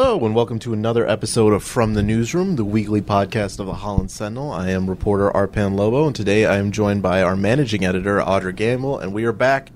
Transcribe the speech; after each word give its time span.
Hello, 0.00 0.24
and 0.24 0.32
welcome 0.32 0.60
to 0.60 0.72
another 0.72 1.08
episode 1.08 1.52
of 1.52 1.64
From 1.64 1.94
the 1.94 2.04
Newsroom, 2.04 2.54
the 2.54 2.64
weekly 2.64 3.02
podcast 3.02 3.58
of 3.58 3.66
the 3.66 3.74
Holland 3.74 4.12
Sentinel. 4.12 4.52
I 4.52 4.70
am 4.70 4.88
reporter 4.88 5.28
Arpan 5.32 5.74
Lobo, 5.74 6.06
and 6.06 6.14
today 6.14 6.46
I 6.46 6.58
am 6.58 6.70
joined 6.70 7.02
by 7.02 7.20
our 7.20 7.34
managing 7.34 7.84
editor, 7.84 8.20
Audra 8.20 8.54
Gamble, 8.54 9.00
and 9.00 9.12
we 9.12 9.24
are 9.24 9.32
back 9.32 9.72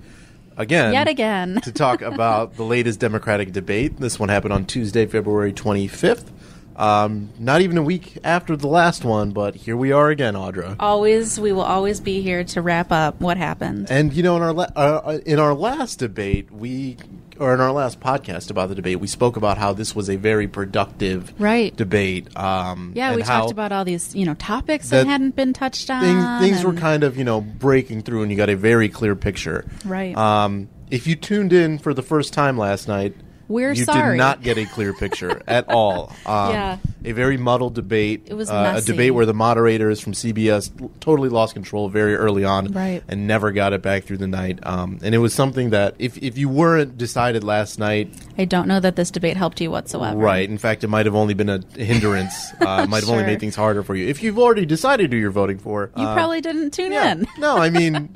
again. 0.56 0.92
Yet 0.92 1.08
again. 1.08 1.60
to 1.64 1.72
talk 1.72 2.02
about 2.02 2.54
the 2.54 2.62
latest 2.62 3.00
Democratic 3.00 3.50
debate. 3.50 3.96
This 3.96 4.20
one 4.20 4.28
happened 4.28 4.52
on 4.52 4.64
Tuesday, 4.64 5.06
February 5.06 5.52
25th. 5.52 6.28
Um, 6.76 7.30
not 7.40 7.60
even 7.60 7.76
a 7.76 7.82
week 7.82 8.16
after 8.22 8.56
the 8.56 8.68
last 8.68 9.04
one, 9.04 9.32
but 9.32 9.56
here 9.56 9.76
we 9.76 9.90
are 9.90 10.08
again, 10.10 10.34
Audra. 10.34 10.76
Always, 10.78 11.40
we 11.40 11.50
will 11.50 11.62
always 11.62 11.98
be 11.98 12.22
here 12.22 12.44
to 12.44 12.62
wrap 12.62 12.92
up 12.92 13.20
what 13.20 13.38
happened. 13.38 13.90
And 13.90 14.12
you 14.12 14.22
know, 14.22 14.36
in 14.36 14.42
our 14.42 14.52
la- 14.52 14.70
uh, 14.76 15.18
in 15.26 15.40
our 15.40 15.52
last 15.52 15.98
debate, 15.98 16.52
we 16.52 16.96
or 17.38 17.54
in 17.54 17.60
our 17.60 17.72
last 17.72 18.00
podcast 18.00 18.50
about 18.50 18.68
the 18.68 18.74
debate, 18.74 19.00
we 19.00 19.06
spoke 19.06 19.36
about 19.36 19.58
how 19.58 19.72
this 19.72 19.94
was 19.94 20.08
a 20.10 20.16
very 20.16 20.46
productive 20.48 21.32
Right. 21.38 21.74
debate. 21.76 22.34
Um, 22.36 22.92
yeah, 22.94 23.14
we 23.14 23.22
talked 23.22 23.50
about 23.50 23.72
all 23.72 23.84
these, 23.84 24.14
you 24.14 24.24
know, 24.26 24.34
topics 24.34 24.90
that, 24.90 25.04
that 25.04 25.06
hadn't 25.10 25.36
been 25.36 25.52
touched 25.52 25.90
on. 25.90 26.02
things. 26.02 26.40
Things 26.50 26.64
were 26.64 26.72
kind 26.74 27.02
of 27.04 27.16
you 27.16 27.24
know 27.24 27.40
breaking 27.40 28.02
through, 28.02 28.22
and 28.22 28.30
you 28.30 28.36
got 28.36 28.50
a 28.50 28.56
very 28.56 28.88
clear 28.88 29.14
picture. 29.16 29.64
Right. 29.84 30.16
Um, 30.16 30.68
if 30.90 31.06
you 31.06 31.16
tuned 31.16 31.52
in 31.52 31.78
for 31.78 31.94
the 31.94 32.02
first 32.02 32.32
time 32.32 32.58
last 32.58 32.86
night, 32.88 33.14
We're 33.52 33.72
you 33.72 33.84
sorry. 33.84 34.16
did 34.16 34.18
not 34.22 34.42
get 34.42 34.58
a 34.58 34.64
clear 34.66 34.92
picture 34.92 35.42
at 35.48 35.68
all. 35.68 36.12
Um, 36.26 36.50
Yeah. 36.52 36.78
A 37.04 37.10
very 37.10 37.36
muddled 37.36 37.74
debate. 37.74 38.22
It 38.26 38.34
was 38.34 38.48
uh, 38.48 38.74
a 38.76 38.80
debate 38.80 39.12
where 39.12 39.26
the 39.26 39.34
moderators 39.34 39.98
from 39.98 40.12
CBS 40.12 40.70
totally 41.00 41.28
lost 41.28 41.52
control 41.52 41.88
very 41.88 42.14
early 42.14 42.44
on 42.44 42.68
Right. 42.72 43.02
and 43.08 43.26
never 43.26 43.50
got 43.50 43.72
it 43.72 43.82
back 43.82 44.04
through 44.04 44.18
the 44.18 44.28
night. 44.28 44.60
Um, 44.62 45.00
and 45.02 45.12
it 45.12 45.18
was 45.18 45.34
something 45.34 45.70
that 45.70 45.96
if, 45.98 46.16
if 46.18 46.38
you 46.38 46.48
weren't 46.48 46.96
decided 46.96 47.42
last 47.42 47.80
night, 47.80 48.14
I 48.38 48.44
don't 48.44 48.68
know 48.68 48.78
that 48.78 48.94
this 48.94 49.10
debate 49.10 49.36
helped 49.36 49.60
you 49.60 49.68
whatsoever. 49.72 50.16
right, 50.16 50.48
in 50.48 50.58
fact, 50.58 50.84
it 50.84 50.88
might 50.88 51.06
have 51.06 51.16
only 51.16 51.34
been 51.34 51.48
a 51.48 51.60
hindrance. 51.76 52.32
Uh, 52.62 52.84
it 52.84 52.88
might 52.88 53.00
have 53.00 53.10
only 53.10 53.24
made 53.24 53.40
things 53.40 53.56
harder 53.56 53.82
for 53.82 53.96
you. 53.96 54.06
If 54.06 54.22
you've 54.22 54.38
already 54.38 54.64
decided 54.64 55.12
who 55.12 55.18
you're 55.18 55.32
voting 55.32 55.58
for, 55.58 55.90
You 55.96 56.04
uh, 56.04 56.14
probably 56.14 56.40
didn't 56.40 56.70
tune 56.70 56.92
yeah. 56.92 57.12
in. 57.12 57.26
no, 57.38 57.56
I 57.58 57.70
mean, 57.70 58.08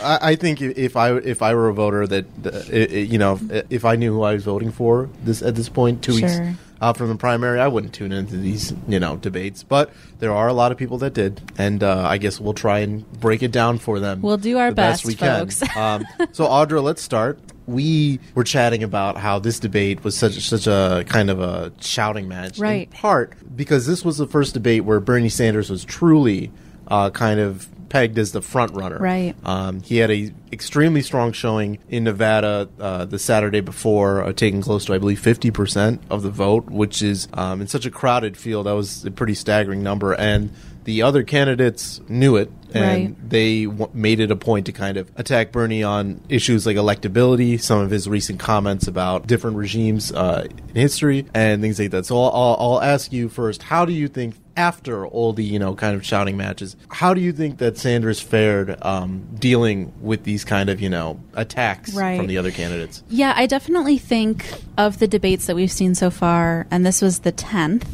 I, 0.00 0.18
I 0.30 0.34
think 0.36 0.62
if 0.62 0.96
I 0.96 1.16
if 1.16 1.42
I 1.42 1.52
were 1.54 1.68
a 1.68 1.74
voter 1.74 2.06
that 2.06 2.24
uh, 2.46 2.50
i- 2.72 2.94
i- 2.94 2.98
you 3.12 3.18
know 3.18 3.40
if 3.70 3.84
I 3.84 3.96
knew 3.96 4.12
who 4.12 4.22
I 4.22 4.34
was 4.34 4.44
voting 4.44 4.70
for 4.70 4.77
this 5.24 5.42
at 5.42 5.54
this 5.54 5.68
point 5.68 6.02
two 6.02 6.14
weeks 6.14 6.36
Sure. 6.36 6.54
out 6.80 6.96
from 6.96 7.08
the 7.08 7.16
primary, 7.16 7.60
I 7.60 7.68
wouldn't 7.68 7.92
tune 7.92 8.12
into 8.12 8.36
these 8.36 8.72
you 8.86 9.00
know 9.00 9.16
debates. 9.16 9.62
But 9.62 9.90
there 10.20 10.32
are 10.32 10.48
a 10.48 10.52
lot 10.52 10.72
of 10.72 10.78
people 10.78 10.98
that 10.98 11.14
did, 11.14 11.40
and 11.58 11.82
uh, 11.82 12.06
I 12.06 12.18
guess 12.18 12.40
we'll 12.40 12.54
try 12.54 12.78
and 12.80 13.10
break 13.20 13.42
it 13.42 13.50
down 13.52 13.78
for 13.78 13.98
them. 14.00 14.22
We'll 14.22 14.36
do 14.36 14.58
our 14.58 14.72
best, 14.72 15.02
best, 15.02 15.06
we 15.06 15.14
can. 15.14 15.40
folks. 15.40 15.62
um, 15.76 16.04
so 16.32 16.46
Audra, 16.46 16.82
let's 16.82 17.02
start. 17.02 17.38
We 17.66 18.18
were 18.34 18.44
chatting 18.44 18.82
about 18.82 19.18
how 19.18 19.38
this 19.38 19.58
debate 19.58 20.02
was 20.02 20.16
such 20.16 20.48
such 20.48 20.66
a 20.66 21.04
kind 21.06 21.28
of 21.28 21.40
a 21.40 21.72
shouting 21.80 22.26
match, 22.28 22.58
in 22.58 22.86
part 22.86 23.34
because 23.56 23.86
this 23.86 24.04
was 24.04 24.16
the 24.16 24.26
first 24.26 24.54
debate 24.54 24.84
where 24.84 25.00
Bernie 25.00 25.28
Sanders 25.28 25.68
was 25.68 25.84
truly 25.84 26.50
uh, 26.86 27.10
kind 27.10 27.40
of 27.40 27.68
pegged 27.88 28.18
as 28.18 28.32
the 28.32 28.42
front 28.42 28.72
runner. 28.74 28.98
Right. 28.98 29.34
Um, 29.44 29.80
he 29.82 29.98
had 29.98 30.10
a 30.10 30.32
extremely 30.52 31.02
strong 31.02 31.32
showing 31.32 31.78
in 31.88 32.04
Nevada 32.04 32.68
uh, 32.80 33.04
the 33.04 33.18
Saturday 33.18 33.60
before, 33.60 34.22
uh, 34.24 34.32
taking 34.32 34.62
close 34.62 34.84
to 34.86 34.94
I 34.94 34.98
believe 34.98 35.20
fifty 35.20 35.50
percent 35.50 36.02
of 36.10 36.22
the 36.22 36.30
vote, 36.30 36.66
which 36.66 37.02
is 37.02 37.28
um, 37.34 37.60
in 37.60 37.66
such 37.66 37.86
a 37.86 37.90
crowded 37.90 38.36
field. 38.36 38.66
That 38.66 38.72
was 38.72 39.04
a 39.04 39.10
pretty 39.10 39.34
staggering 39.34 39.82
number, 39.82 40.14
and 40.14 40.50
the 40.84 41.02
other 41.02 41.22
candidates 41.22 42.00
knew 42.08 42.36
it. 42.36 42.50
And 42.74 42.82
Right. 43.16 43.30
they 43.30 43.64
w- 43.64 43.88
made 43.94 44.20
it 44.20 44.30
a 44.30 44.36
point 44.36 44.66
to 44.66 44.72
kind 44.72 44.98
of 44.98 45.10
attack 45.16 45.52
Bernie 45.52 45.82
on 45.82 46.20
issues 46.28 46.66
like 46.66 46.76
electability, 46.76 47.58
some 47.58 47.80
of 47.80 47.90
his 47.90 48.06
recent 48.06 48.38
comments 48.40 48.86
about 48.86 49.26
different 49.26 49.56
regimes 49.56 50.12
uh, 50.12 50.46
in 50.68 50.74
history, 50.74 51.24
and 51.32 51.62
things 51.62 51.78
like 51.78 51.92
that. 51.92 52.04
So 52.04 52.20
I'll, 52.22 52.30
I'll, 52.30 52.56
I'll 52.74 52.82
ask 52.82 53.10
you 53.12 53.30
first: 53.30 53.62
How 53.62 53.86
do 53.86 53.92
you 53.94 54.06
think, 54.08 54.34
after 54.58 55.06
all 55.06 55.32
the 55.32 55.44
you 55.44 55.58
know 55.58 55.74
kind 55.74 55.94
of 55.96 56.04
shouting 56.04 56.36
matches, 56.36 56.76
how 56.90 57.14
do 57.14 57.20
you 57.20 57.32
think 57.32 57.58
that 57.58 57.78
Sanders 57.78 58.20
fared 58.20 58.76
um, 58.84 59.26
dealing 59.38 59.92
with 60.02 60.24
these 60.24 60.44
kind 60.44 60.68
of 60.68 60.80
you 60.80 60.90
know 60.90 61.18
attacks 61.34 61.94
Right. 61.94 62.18
from 62.18 62.26
the 62.26 62.36
other 62.36 62.50
candidates? 62.50 63.02
Yeah, 63.08 63.32
I 63.36 63.46
definitely 63.46 63.96
think 63.98 64.44
of 64.76 64.98
the 64.98 65.08
debates 65.08 65.46
that 65.46 65.56
we've 65.56 65.72
seen 65.72 65.94
so 65.94 66.10
far, 66.10 66.66
and 66.70 66.84
this 66.84 67.00
was 67.00 67.20
the 67.20 67.32
10th. 67.32 67.84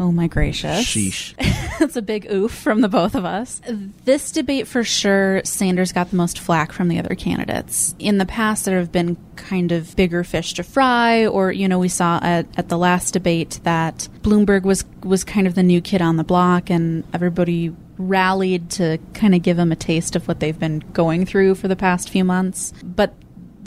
Oh 0.00 0.10
my 0.10 0.26
gracious. 0.26 0.80
Sheesh. 0.84 1.34
That's 1.78 1.96
a 1.96 2.02
big 2.02 2.30
oof 2.30 2.52
from 2.52 2.80
the 2.80 2.88
both 2.88 3.14
of 3.14 3.24
us. 3.24 3.60
This 4.04 4.30
debate, 4.30 4.66
for 4.66 4.84
sure, 4.84 5.42
Sanders 5.44 5.92
got 5.92 6.10
the 6.10 6.16
most 6.16 6.38
flack 6.38 6.72
from 6.72 6.88
the 6.88 6.98
other 6.98 7.14
candidates. 7.14 7.94
In 7.98 8.18
the 8.18 8.26
past, 8.26 8.64
there 8.64 8.78
have 8.78 8.92
been 8.92 9.16
kind 9.36 9.72
of 9.72 9.94
bigger 9.96 10.24
fish 10.24 10.54
to 10.54 10.62
fry, 10.62 11.26
or, 11.26 11.52
you 11.52 11.68
know, 11.68 11.78
we 11.78 11.88
saw 11.88 12.20
at, 12.22 12.46
at 12.56 12.68
the 12.68 12.78
last 12.78 13.12
debate 13.12 13.60
that 13.64 14.08
Bloomberg 14.22 14.62
was, 14.62 14.84
was 15.02 15.24
kind 15.24 15.46
of 15.46 15.54
the 15.54 15.62
new 15.62 15.80
kid 15.80 16.02
on 16.02 16.16
the 16.16 16.24
block, 16.24 16.70
and 16.70 17.04
everybody 17.12 17.74
rallied 17.96 18.70
to 18.70 18.98
kind 19.12 19.34
of 19.34 19.42
give 19.42 19.58
him 19.58 19.72
a 19.72 19.76
taste 19.76 20.16
of 20.16 20.26
what 20.28 20.40
they've 20.40 20.58
been 20.58 20.80
going 20.92 21.26
through 21.26 21.54
for 21.54 21.68
the 21.68 21.76
past 21.76 22.08
few 22.08 22.24
months. 22.24 22.72
But 22.82 23.14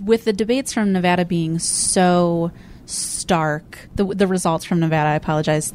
with 0.04 0.26
the 0.26 0.34
debates 0.34 0.74
from 0.74 0.94
Nevada 0.94 1.26
being 1.26 1.60
so 1.60 2.52
stark, 2.86 3.90
the, 3.96 4.06
the 4.06 4.28
results 4.28 4.66
from 4.66 4.80
Nevada, 4.80 5.10
I 5.10 5.16
apologize. 5.16 5.74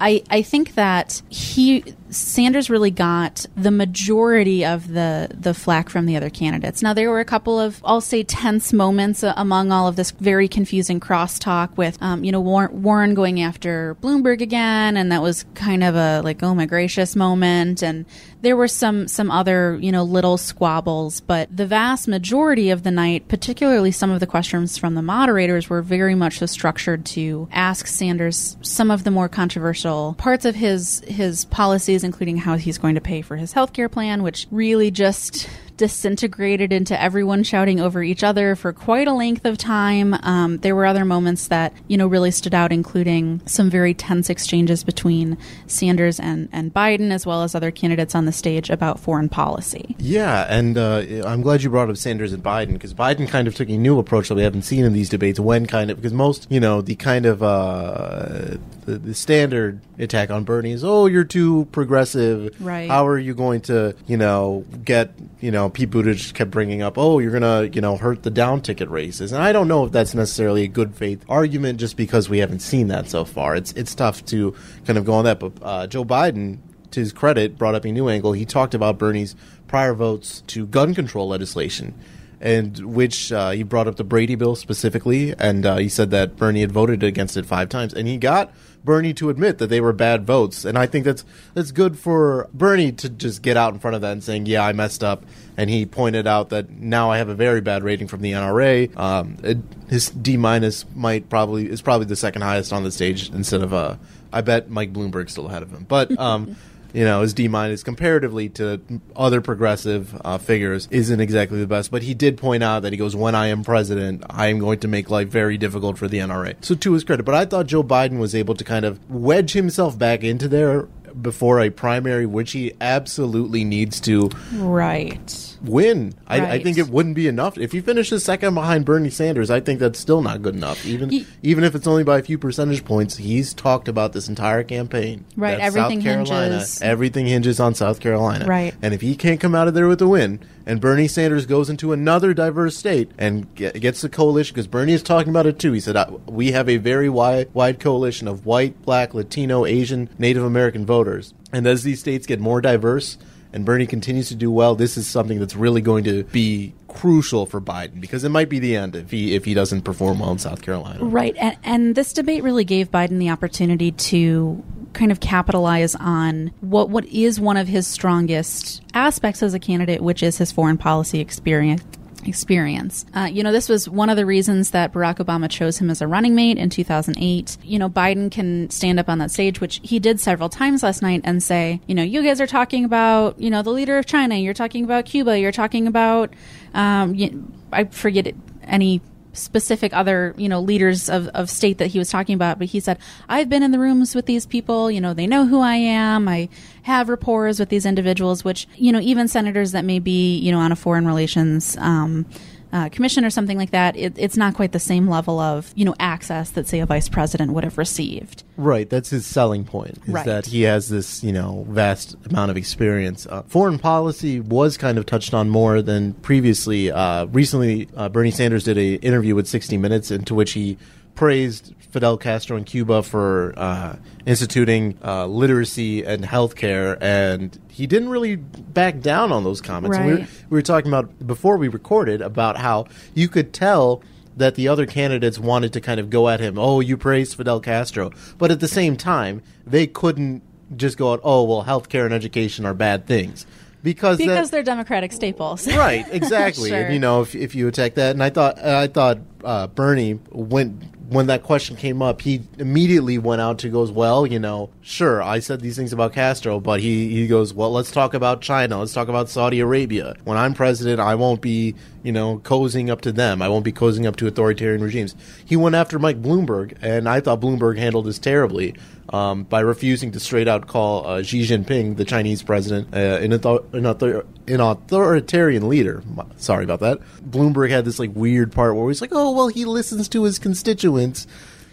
I, 0.00 0.22
I 0.30 0.42
think 0.42 0.74
that 0.74 1.22
he 1.28 1.84
Sanders 2.10 2.70
really 2.70 2.90
got 2.90 3.46
the 3.56 3.70
majority 3.70 4.64
of 4.64 4.88
the 4.88 5.28
the 5.32 5.54
flack 5.54 5.88
from 5.88 6.06
the 6.06 6.16
other 6.16 6.30
candidates. 6.30 6.82
Now 6.82 6.92
there 6.92 7.10
were 7.10 7.20
a 7.20 7.24
couple 7.24 7.58
of 7.58 7.80
I'll 7.84 8.00
say 8.00 8.22
tense 8.22 8.72
moments 8.72 9.22
uh, 9.22 9.32
among 9.36 9.72
all 9.72 9.88
of 9.88 9.96
this 9.96 10.10
very 10.10 10.48
confusing 10.48 11.00
crosstalk 11.00 11.76
with 11.76 12.00
um, 12.02 12.24
you 12.24 12.32
know 12.32 12.40
War- 12.40 12.70
Warren 12.72 13.14
going 13.14 13.40
after 13.40 13.96
Bloomberg 14.02 14.40
again, 14.40 14.96
and 14.96 15.12
that 15.12 15.22
was 15.22 15.44
kind 15.54 15.84
of 15.84 15.94
a 15.94 16.20
like 16.22 16.42
oh 16.42 16.54
my 16.54 16.66
gracious 16.66 17.16
moment, 17.16 17.82
and 17.82 18.06
there 18.42 18.56
were 18.56 18.68
some 18.68 19.08
some 19.08 19.30
other 19.30 19.78
you 19.80 19.92
know 19.92 20.02
little 20.02 20.38
squabbles, 20.38 21.20
but 21.20 21.54
the 21.54 21.66
vast 21.66 22.08
majority 22.08 22.70
of 22.70 22.82
the 22.82 22.90
night, 22.90 23.28
particularly 23.28 23.90
some 23.90 24.10
of 24.10 24.20
the 24.20 24.26
questions 24.26 24.78
from 24.78 24.94
the 24.94 25.02
moderators, 25.02 25.68
were 25.68 25.82
very 25.82 26.14
much 26.14 26.38
so 26.38 26.46
structured 26.46 27.04
to 27.04 27.48
ask 27.52 27.86
Sanders 27.86 28.56
some 28.62 28.90
of 28.90 29.04
the 29.04 29.10
more 29.10 29.28
controversial 29.28 30.14
parts 30.18 30.44
of 30.44 30.54
his 30.54 31.00
his 31.06 31.44
policies, 31.46 31.99
including 32.04 32.36
how 32.36 32.56
he's 32.56 32.78
going 32.78 32.94
to 32.94 33.00
pay 33.00 33.22
for 33.22 33.36
his 33.36 33.52
health 33.52 33.72
care 33.72 33.88
plan, 33.88 34.22
which 34.22 34.46
really 34.50 34.90
just 34.90 35.48
disintegrated 35.80 36.74
into 36.74 37.00
everyone 37.00 37.42
shouting 37.42 37.80
over 37.80 38.02
each 38.02 38.22
other 38.22 38.54
for 38.54 38.70
quite 38.70 39.08
a 39.08 39.14
length 39.14 39.46
of 39.46 39.56
time. 39.56 40.12
Um, 40.12 40.58
there 40.58 40.76
were 40.76 40.84
other 40.84 41.06
moments 41.06 41.48
that 41.48 41.72
you 41.88 41.96
know 41.96 42.06
really 42.06 42.30
stood 42.30 42.54
out, 42.54 42.70
including 42.70 43.40
some 43.46 43.70
very 43.70 43.94
tense 43.94 44.28
exchanges 44.28 44.84
between 44.84 45.38
Sanders 45.66 46.20
and 46.20 46.50
and 46.52 46.74
Biden, 46.74 47.10
as 47.10 47.24
well 47.24 47.42
as 47.42 47.54
other 47.54 47.70
candidates 47.70 48.14
on 48.14 48.26
the 48.26 48.32
stage 48.32 48.68
about 48.68 49.00
foreign 49.00 49.30
policy. 49.30 49.96
Yeah, 49.98 50.46
and 50.50 50.76
uh, 50.76 51.26
I'm 51.26 51.40
glad 51.40 51.62
you 51.62 51.70
brought 51.70 51.88
up 51.88 51.96
Sanders 51.96 52.34
and 52.34 52.42
Biden 52.42 52.74
because 52.74 52.92
Biden 52.92 53.26
kind 53.26 53.48
of 53.48 53.54
took 53.54 53.70
a 53.70 53.78
new 53.78 53.98
approach 53.98 54.28
that 54.28 54.34
we 54.34 54.42
haven't 54.42 54.62
seen 54.62 54.84
in 54.84 54.92
these 54.92 55.08
debates. 55.08 55.40
When 55.40 55.64
kind 55.64 55.90
of 55.90 55.96
because 55.96 56.12
most, 56.12 56.46
you 56.50 56.60
know, 56.60 56.82
the 56.82 56.94
kind 56.94 57.24
of 57.24 57.42
uh, 57.42 58.58
the, 58.84 58.98
the 58.98 59.14
standard 59.14 59.80
attack 59.98 60.30
on 60.30 60.44
Bernie 60.44 60.72
is, 60.72 60.84
oh, 60.84 61.06
you're 61.06 61.24
too 61.24 61.66
progressive. 61.72 62.54
Right. 62.60 62.88
How 62.88 63.06
are 63.06 63.18
you 63.18 63.34
going 63.34 63.60
to, 63.62 63.94
you 64.06 64.16
know, 64.16 64.64
get, 64.84 65.14
you 65.40 65.50
know, 65.50 65.69
Pete 65.70 65.90
Buttigieg 65.90 66.34
kept 66.34 66.50
bringing 66.50 66.82
up, 66.82 66.98
oh, 66.98 67.18
you're 67.18 67.32
gonna, 67.32 67.70
you 67.72 67.80
know, 67.80 67.96
hurt 67.96 68.22
the 68.22 68.30
down 68.30 68.60
ticket 68.60 68.88
races, 68.88 69.32
and 69.32 69.42
I 69.42 69.52
don't 69.52 69.68
know 69.68 69.86
if 69.86 69.92
that's 69.92 70.14
necessarily 70.14 70.64
a 70.64 70.68
good 70.68 70.94
faith 70.94 71.24
argument 71.28 71.80
just 71.80 71.96
because 71.96 72.28
we 72.28 72.38
haven't 72.38 72.60
seen 72.60 72.88
that 72.88 73.08
so 73.08 73.24
far. 73.24 73.56
It's 73.56 73.72
it's 73.72 73.94
tough 73.94 74.24
to 74.26 74.54
kind 74.84 74.98
of 74.98 75.04
go 75.04 75.14
on 75.14 75.24
that, 75.24 75.40
but 75.40 75.52
uh, 75.62 75.86
Joe 75.86 76.04
Biden 76.04 76.58
to 76.92 77.00
his 77.00 77.12
credit, 77.12 77.56
brought 77.56 77.74
up 77.74 77.84
a 77.84 77.92
new 77.92 78.08
angle. 78.08 78.32
He 78.32 78.44
talked 78.44 78.74
about 78.74 78.98
Bernie's 78.98 79.36
prior 79.68 79.94
votes 79.94 80.42
to 80.48 80.66
gun 80.66 80.94
control 80.94 81.28
legislation. 81.28 81.94
And 82.40 82.78
which 82.78 83.32
uh, 83.32 83.50
he 83.50 83.62
brought 83.62 83.86
up 83.86 83.96
the 83.96 84.04
Brady 84.04 84.34
bill 84.34 84.56
specifically, 84.56 85.34
and 85.38 85.66
uh, 85.66 85.76
he 85.76 85.88
said 85.88 86.10
that 86.10 86.36
Bernie 86.36 86.62
had 86.62 86.72
voted 86.72 87.02
against 87.02 87.36
it 87.36 87.44
five 87.46 87.68
times, 87.68 87.92
and 87.92 88.08
he 88.08 88.16
got 88.16 88.50
Bernie 88.82 89.12
to 89.14 89.28
admit 89.28 89.58
that 89.58 89.66
they 89.66 89.80
were 89.80 89.92
bad 89.92 90.24
votes, 90.26 90.64
and 90.64 90.78
I 90.78 90.86
think 90.86 91.04
that's 91.04 91.24
that's 91.52 91.70
good 91.70 91.98
for 91.98 92.48
Bernie 92.54 92.92
to 92.92 93.10
just 93.10 93.42
get 93.42 93.56
out 93.56 93.74
in 93.74 93.78
front 93.78 93.94
of 93.94 94.00
that 94.00 94.12
and 94.12 94.24
saying, 94.24 94.46
"Yeah, 94.46 94.64
I 94.64 94.72
messed 94.72 95.04
up." 95.04 95.24
And 95.56 95.68
he 95.68 95.84
pointed 95.84 96.26
out 96.26 96.48
that 96.50 96.70
now 96.70 97.10
I 97.10 97.18
have 97.18 97.28
a 97.28 97.34
very 97.34 97.60
bad 97.60 97.82
rating 97.84 98.08
from 98.08 98.22
the 98.22 98.32
NRA. 98.32 98.96
Um, 98.96 99.36
it, 99.42 99.58
his 99.90 100.08
D 100.08 100.38
minus 100.38 100.86
might 100.94 101.28
probably 101.28 101.68
is 101.68 101.82
probably 101.82 102.06
the 102.06 102.16
second 102.16 102.40
highest 102.42 102.72
on 102.72 102.82
the 102.82 102.90
stage 102.90 103.28
instead 103.30 103.60
of 103.62 103.74
uh, 103.74 103.96
I 104.32 104.40
bet 104.40 104.70
Mike 104.70 104.94
Bloomberg 104.94 105.28
still 105.28 105.46
ahead 105.48 105.62
of 105.62 105.70
him, 105.70 105.84
but. 105.88 106.18
Um, 106.18 106.56
you 106.92 107.04
know, 107.04 107.22
his 107.22 107.34
D 107.34 107.48
minus 107.48 107.82
comparatively 107.82 108.48
to 108.50 108.80
other 109.16 109.40
progressive 109.40 110.20
uh, 110.24 110.38
figures 110.38 110.88
isn't 110.90 111.20
exactly 111.20 111.60
the 111.60 111.66
best. 111.66 111.90
But 111.90 112.02
he 112.02 112.14
did 112.14 112.38
point 112.38 112.62
out 112.62 112.80
that 112.82 112.92
he 112.92 112.96
goes, 112.96 113.14
when 113.16 113.34
I 113.34 113.48
am 113.48 113.64
president, 113.64 114.24
I 114.28 114.48
am 114.48 114.58
going 114.58 114.80
to 114.80 114.88
make 114.88 115.10
life 115.10 115.28
very 115.28 115.58
difficult 115.58 115.98
for 115.98 116.08
the 116.08 116.18
NRA. 116.18 116.56
So 116.64 116.74
to 116.74 116.92
his 116.92 117.04
credit, 117.04 117.24
but 117.24 117.34
I 117.34 117.44
thought 117.44 117.66
Joe 117.66 117.82
Biden 117.82 118.18
was 118.18 118.34
able 118.34 118.54
to 118.54 118.64
kind 118.64 118.84
of 118.84 119.10
wedge 119.10 119.52
himself 119.52 119.98
back 119.98 120.22
into 120.22 120.48
there 120.48 120.88
before 121.20 121.60
a 121.60 121.70
primary, 121.70 122.26
which 122.26 122.52
he 122.52 122.72
absolutely 122.80 123.64
needs 123.64 124.00
to 124.00 124.30
Right. 124.52 125.56
Win. 125.62 126.14
I, 126.26 126.54
I 126.54 126.62
think 126.62 126.78
it 126.78 126.88
wouldn't 126.88 127.14
be 127.14 127.28
enough 127.28 127.58
if 127.58 127.72
he 127.72 127.80
finishes 127.80 128.24
second 128.24 128.54
behind 128.54 128.84
Bernie 128.84 129.10
Sanders. 129.10 129.50
I 129.50 129.60
think 129.60 129.80
that's 129.80 129.98
still 129.98 130.22
not 130.22 130.42
good 130.42 130.54
enough. 130.54 130.84
Even 130.86 131.10
Ye- 131.10 131.26
even 131.42 131.64
if 131.64 131.74
it's 131.74 131.86
only 131.86 132.04
by 132.04 132.18
a 132.18 132.22
few 132.22 132.38
percentage 132.38 132.84
points, 132.84 133.16
he's 133.16 133.52
talked 133.54 133.88
about 133.88 134.12
this 134.12 134.28
entire 134.28 134.62
campaign. 134.62 135.24
Right, 135.36 135.58
everything 135.58 136.00
South 136.00 136.04
Carolina, 136.04 136.50
hinges- 136.54 136.82
Everything 136.82 137.26
hinges 137.26 137.60
on 137.60 137.74
South 137.74 138.00
Carolina. 138.00 138.46
Right. 138.46 138.74
and 138.82 138.94
if 138.94 139.00
he 139.00 139.16
can't 139.16 139.40
come 139.40 139.54
out 139.54 139.68
of 139.68 139.74
there 139.74 139.88
with 139.88 140.00
a 140.02 140.08
win, 140.08 140.40
and 140.66 140.80
Bernie 140.80 141.08
Sanders 141.08 141.46
goes 141.46 141.68
into 141.70 141.92
another 141.92 142.32
diverse 142.34 142.76
state 142.76 143.10
and 143.18 143.52
get, 143.54 143.80
gets 143.80 144.00
the 144.02 144.08
coalition, 144.08 144.54
because 144.54 144.66
Bernie 144.66 144.92
is 144.92 145.02
talking 145.02 145.30
about 145.30 145.46
it 145.46 145.58
too. 145.58 145.72
He 145.72 145.80
said 145.80 145.96
we 146.26 146.52
have 146.52 146.68
a 146.68 146.76
very 146.76 147.08
wide 147.08 147.48
wide 147.54 147.80
coalition 147.80 148.28
of 148.28 148.46
white, 148.46 148.80
black, 148.82 149.14
Latino, 149.14 149.64
Asian, 149.66 150.08
Native 150.18 150.44
American 150.44 150.86
voters, 150.86 151.34
and 151.52 151.66
as 151.66 151.82
these 151.82 152.00
states 152.00 152.26
get 152.26 152.40
more 152.40 152.60
diverse 152.60 153.18
and 153.52 153.64
Bernie 153.64 153.86
continues 153.86 154.28
to 154.28 154.34
do 154.34 154.50
well, 154.50 154.74
this 154.74 154.96
is 154.96 155.06
something 155.06 155.38
that's 155.38 155.56
really 155.56 155.80
going 155.80 156.04
to 156.04 156.24
be 156.24 156.72
crucial 156.88 157.46
for 157.46 157.60
Biden 157.60 158.00
because 158.00 158.24
it 158.24 158.28
might 158.30 158.48
be 158.48 158.58
the 158.58 158.76
end 158.76 158.96
if 158.96 159.10
he 159.10 159.34
if 159.34 159.44
he 159.44 159.54
doesn't 159.54 159.82
perform 159.82 160.18
well 160.18 160.32
in 160.32 160.38
South 160.38 160.62
Carolina. 160.62 161.04
Right. 161.04 161.36
And, 161.36 161.56
and 161.62 161.94
this 161.94 162.12
debate 162.12 162.42
really 162.42 162.64
gave 162.64 162.90
Biden 162.90 163.18
the 163.18 163.30
opportunity 163.30 163.92
to 163.92 164.62
kind 164.92 165.12
of 165.12 165.20
capitalize 165.20 165.94
on 165.94 166.48
what, 166.60 166.90
what 166.90 167.04
is 167.06 167.40
one 167.40 167.56
of 167.56 167.68
his 167.68 167.86
strongest 167.86 168.82
aspects 168.92 169.42
as 169.42 169.54
a 169.54 169.58
candidate, 169.58 170.00
which 170.00 170.22
is 170.22 170.38
his 170.38 170.50
foreign 170.50 170.78
policy 170.78 171.20
experience. 171.20 171.82
Experience. 172.26 173.06
Uh, 173.14 173.28
you 173.30 173.42
know, 173.42 173.52
this 173.52 173.68
was 173.68 173.88
one 173.88 174.10
of 174.10 174.16
the 174.16 174.26
reasons 174.26 174.70
that 174.70 174.92
Barack 174.92 175.16
Obama 175.16 175.48
chose 175.50 175.78
him 175.78 175.90
as 175.90 176.00
a 176.02 176.06
running 176.06 176.34
mate 176.34 176.58
in 176.58 176.70
2008. 176.70 177.56
You 177.62 177.78
know, 177.78 177.88
Biden 177.88 178.30
can 178.30 178.68
stand 178.70 178.98
up 179.00 179.08
on 179.08 179.18
that 179.18 179.30
stage, 179.30 179.60
which 179.60 179.80
he 179.82 179.98
did 179.98 180.20
several 180.20 180.48
times 180.48 180.82
last 180.82 181.02
night, 181.02 181.22
and 181.24 181.42
say, 181.42 181.80
you 181.86 181.94
know, 181.94 182.02
you 182.02 182.22
guys 182.22 182.40
are 182.40 182.46
talking 182.46 182.84
about, 182.84 183.40
you 183.40 183.50
know, 183.50 183.62
the 183.62 183.70
leader 183.70 183.96
of 183.98 184.06
China, 184.06 184.34
you're 184.36 184.54
talking 184.54 184.84
about 184.84 185.04
Cuba, 185.06 185.38
you're 185.38 185.52
talking 185.52 185.86
about, 185.86 186.32
um, 186.74 187.16
y- 187.16 187.32
I 187.72 187.84
forget 187.84 188.26
it, 188.26 188.36
any 188.64 189.00
specific 189.32 189.92
other 189.94 190.34
you 190.36 190.48
know 190.48 190.60
leaders 190.60 191.08
of, 191.08 191.28
of 191.28 191.48
state 191.48 191.78
that 191.78 191.88
he 191.88 191.98
was 191.98 192.10
talking 192.10 192.34
about 192.34 192.58
but 192.58 192.68
he 192.68 192.80
said 192.80 192.98
i've 193.28 193.48
been 193.48 193.62
in 193.62 193.70
the 193.70 193.78
rooms 193.78 194.14
with 194.14 194.26
these 194.26 194.46
people 194.46 194.90
you 194.90 195.00
know 195.00 195.14
they 195.14 195.26
know 195.26 195.46
who 195.46 195.60
i 195.60 195.74
am 195.74 196.28
i 196.28 196.48
have 196.82 197.08
rapport 197.08 197.46
with 197.46 197.68
these 197.68 197.86
individuals 197.86 198.44
which 198.44 198.66
you 198.76 198.92
know 198.92 199.00
even 199.00 199.28
senators 199.28 199.72
that 199.72 199.84
may 199.84 199.98
be 199.98 200.36
you 200.38 200.50
know 200.52 200.58
on 200.58 200.72
a 200.72 200.76
foreign 200.76 201.06
relations 201.06 201.76
um, 201.78 202.26
uh, 202.72 202.88
commission 202.88 203.24
or 203.24 203.30
something 203.30 203.56
like 203.58 203.70
that 203.70 203.96
it, 203.96 204.12
it's 204.16 204.36
not 204.36 204.54
quite 204.54 204.72
the 204.72 204.78
same 204.78 205.08
level 205.08 205.38
of 205.40 205.72
you 205.74 205.84
know 205.84 205.94
access 205.98 206.50
that 206.50 206.66
say 206.68 206.80
a 206.80 206.86
vice 206.86 207.08
president 207.08 207.52
would 207.52 207.64
have 207.64 207.78
received 207.78 208.44
Right, 208.56 208.90
that's 208.90 209.08
his 209.08 209.24
selling 209.24 209.64
point. 209.64 209.96
Is 210.06 210.12
Right. 210.12 210.26
that 210.26 210.44
he 210.44 210.62
has 210.62 210.90
this, 210.90 211.24
you 211.24 211.32
know, 211.32 211.64
vast 211.70 212.14
amount 212.28 212.50
of 212.50 212.58
experience. 212.58 213.26
Uh, 213.26 213.40
foreign 213.46 213.78
policy 213.78 214.38
was 214.38 214.76
kind 214.76 214.98
of 214.98 215.06
touched 215.06 215.32
on 215.32 215.48
more 215.48 215.80
than 215.80 216.12
previously. 216.12 216.90
Uh, 216.90 217.24
recently, 217.26 217.88
uh, 217.96 218.10
Bernie 218.10 218.30
Sanders 218.30 218.64
did 218.64 218.76
a 218.76 218.96
interview 218.96 219.34
with 219.34 219.48
60 219.48 219.78
Minutes, 219.78 220.10
into 220.10 220.34
which 220.34 220.52
he 220.52 220.76
praised 221.14 221.72
Fidel 221.90 222.18
Castro 222.18 222.58
in 222.58 222.64
Cuba 222.64 223.02
for 223.02 223.54
uh, 223.56 223.96
instituting 224.26 224.98
uh, 225.02 225.24
literacy 225.26 226.04
and 226.04 226.22
healthcare, 226.24 226.98
and 227.00 227.58
he 227.80 227.86
didn't 227.86 228.10
really 228.10 228.36
back 228.36 229.00
down 229.00 229.32
on 229.32 229.42
those 229.42 229.60
comments. 229.62 229.96
And 229.96 230.06
We, 230.06 230.12
were, 230.12 230.18
we 230.50 230.58
were 230.58 230.62
talking 230.62 230.90
about 230.90 231.26
before 231.26 231.56
we 231.56 231.68
recorded 231.68 232.20
about 232.20 232.58
how 232.58 232.86
you 233.14 233.26
could 233.26 233.52
tell 233.54 234.02
that 234.36 234.54
the 234.54 234.68
other 234.68 234.84
candidates 234.86 235.38
wanted 235.38 235.72
to 235.72 235.80
kind 235.80 235.98
of 235.98 236.10
go 236.10 236.28
at 236.28 236.40
him. 236.40 236.58
Oh, 236.58 236.80
you 236.80 236.96
praised 236.96 237.36
Fidel 237.36 237.58
Castro, 237.60 238.10
but 238.38 238.50
at 238.50 238.60
the 238.60 238.68
same 238.68 238.96
time, 238.96 239.42
they 239.66 239.86
couldn't 239.86 240.42
just 240.76 240.98
go 240.98 241.12
out. 241.12 241.20
Oh, 241.24 241.42
well, 241.44 241.64
healthcare 241.64 242.04
and 242.04 242.12
education 242.14 242.66
are 242.66 242.74
bad 242.74 243.06
things 243.06 243.46
because 243.82 244.18
that- 244.18 244.26
because 244.26 244.50
they're 244.50 244.62
democratic 244.62 245.10
staples 245.10 245.66
right 245.74 246.04
exactly 246.12 246.68
Sure. 246.74 246.82
and 246.82 246.92
you 246.92 247.00
know 247.00 247.22
if, 247.22 247.34
if 247.34 247.54
you 247.54 247.66
attack 247.66 247.94
that 247.94 248.10
and 248.10 248.22
i 248.22 248.28
thought 248.28 248.58
i 248.58 248.86
thought 248.86 249.18
uh, 249.42 249.66
bernie 249.68 250.18
went 250.30 250.99
when 251.10 251.26
that 251.26 251.42
question 251.42 251.74
came 251.74 252.00
up 252.00 252.22
he 252.22 252.40
immediately 252.58 253.18
went 253.18 253.40
out 253.40 253.58
to 253.58 253.68
goes 253.68 253.90
well 253.90 254.24
you 254.24 254.38
know 254.38 254.70
sure 254.80 255.20
i 255.20 255.40
said 255.40 255.60
these 255.60 255.76
things 255.76 255.92
about 255.92 256.12
castro 256.12 256.60
but 256.60 256.78
he, 256.80 257.08
he 257.08 257.26
goes 257.26 257.52
well 257.52 257.72
let's 257.72 257.90
talk 257.90 258.14
about 258.14 258.40
china. 258.40 258.78
Let's 258.78 258.92
talk 258.92 259.08
about 259.08 259.28
saudi 259.28 259.58
arabia. 259.58 260.14
When 260.24 260.38
i'm 260.38 260.54
president 260.54 261.00
i 261.00 261.16
won't 261.16 261.40
be 261.40 261.74
you 262.04 262.12
know 262.12 262.38
cozying 262.38 262.90
up 262.90 263.00
to 263.02 263.12
them. 263.12 263.42
I 263.42 263.48
won't 263.48 263.64
be 263.64 263.72
cozying 263.72 264.06
up 264.06 264.16
to 264.16 264.28
authoritarian 264.28 264.82
regimes. 264.82 265.16
He 265.44 265.56
went 265.56 265.74
after 265.74 265.98
mike 265.98 266.22
bloomberg 266.22 266.76
and 266.80 267.08
i 267.08 267.20
thought 267.20 267.40
bloomberg 267.40 267.76
handled 267.76 268.06
this 268.06 268.18
terribly 268.20 268.76
um, 269.10 269.42
by 269.44 269.60
refusing 269.60 270.12
to 270.12 270.20
straight 270.20 270.48
out 270.48 270.66
call 270.66 271.06
uh, 271.06 271.22
Xi 271.22 271.42
Jinping, 271.42 271.96
the 271.96 272.04
Chinese 272.04 272.42
president, 272.42 272.94
uh, 272.94 272.98
an, 273.20 273.32
author- 273.32 273.64
an, 273.76 273.86
author- 273.86 274.26
an 274.46 274.60
authoritarian 274.60 275.68
leader. 275.68 276.02
Sorry 276.36 276.64
about 276.64 276.80
that. 276.80 276.98
Bloomberg 277.28 277.70
had 277.70 277.84
this 277.84 277.98
like 277.98 278.10
weird 278.14 278.52
part 278.52 278.76
where 278.76 278.88
he's 278.88 279.00
like, 279.00 279.10
"Oh, 279.12 279.32
well, 279.32 279.48
he 279.48 279.64
listens 279.64 280.08
to 280.10 280.24
his 280.24 280.38
constituents," 280.38 281.26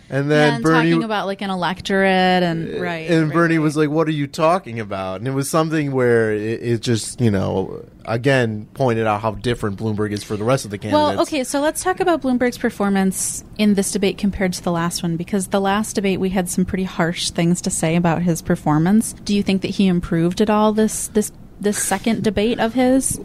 and 0.10 0.32
then 0.32 0.56
and 0.56 0.64
Bernie 0.64 0.92
talking 0.92 1.04
about 1.04 1.26
like 1.26 1.42
an 1.42 1.50
electorate 1.50 2.44
and 2.44 2.76
uh, 2.76 2.80
right 2.80 3.10
and 3.10 3.28
right, 3.28 3.34
Bernie 3.34 3.58
right. 3.58 3.64
was 3.64 3.76
like, 3.76 3.90
"What 3.90 4.08
are 4.08 4.12
you 4.12 4.28
talking 4.28 4.80
about?" 4.80 5.20
And 5.20 5.28
it 5.28 5.32
was 5.32 5.50
something 5.50 5.92
where 5.92 6.34
it, 6.34 6.64
it 6.64 6.82
just, 6.82 7.20
you 7.20 7.32
know, 7.32 7.86
again 8.06 8.68
pointed 8.74 9.06
out 9.06 9.22
how 9.22 9.32
different 9.32 9.78
Bloomberg 9.78 10.12
is 10.12 10.24
for 10.24 10.38
the 10.38 10.44
rest 10.44 10.66
of 10.66 10.72
the 10.72 10.78
candidates. 10.78 11.16
Well, 11.16 11.22
okay, 11.24 11.44
so 11.44 11.60
let's 11.60 11.84
talk 11.84 12.00
about 12.00 12.22
Bloomberg's 12.22 12.58
performance 12.58 13.44
in 13.58 13.74
this 13.74 13.92
debate 13.92 14.18
compared 14.18 14.54
to 14.54 14.64
the 14.64 14.72
last 14.72 15.04
one 15.04 15.18
because 15.18 15.48
the 15.48 15.62
last 15.62 15.94
debate 15.94 16.20
we 16.20 16.30
had 16.30 16.50
some 16.50 16.66
pretty 16.66 16.86
harsh 16.86 17.32
things 17.32 17.62
to 17.62 17.70
say 17.70 17.96
about 17.96 18.22
his 18.22 18.42
performance. 18.42 19.14
Do 19.14 19.36
you 19.36 19.44
think 19.44 19.62
that 19.62 19.72
he 19.72 19.88
improved 19.88 20.42
at 20.42 20.50
all 20.50 20.72
this 20.72 21.08
this 21.10 21.32
this 21.60 21.82
second 21.82 22.24
debate 22.24 22.60
of 22.60 22.74
his? 22.74 23.20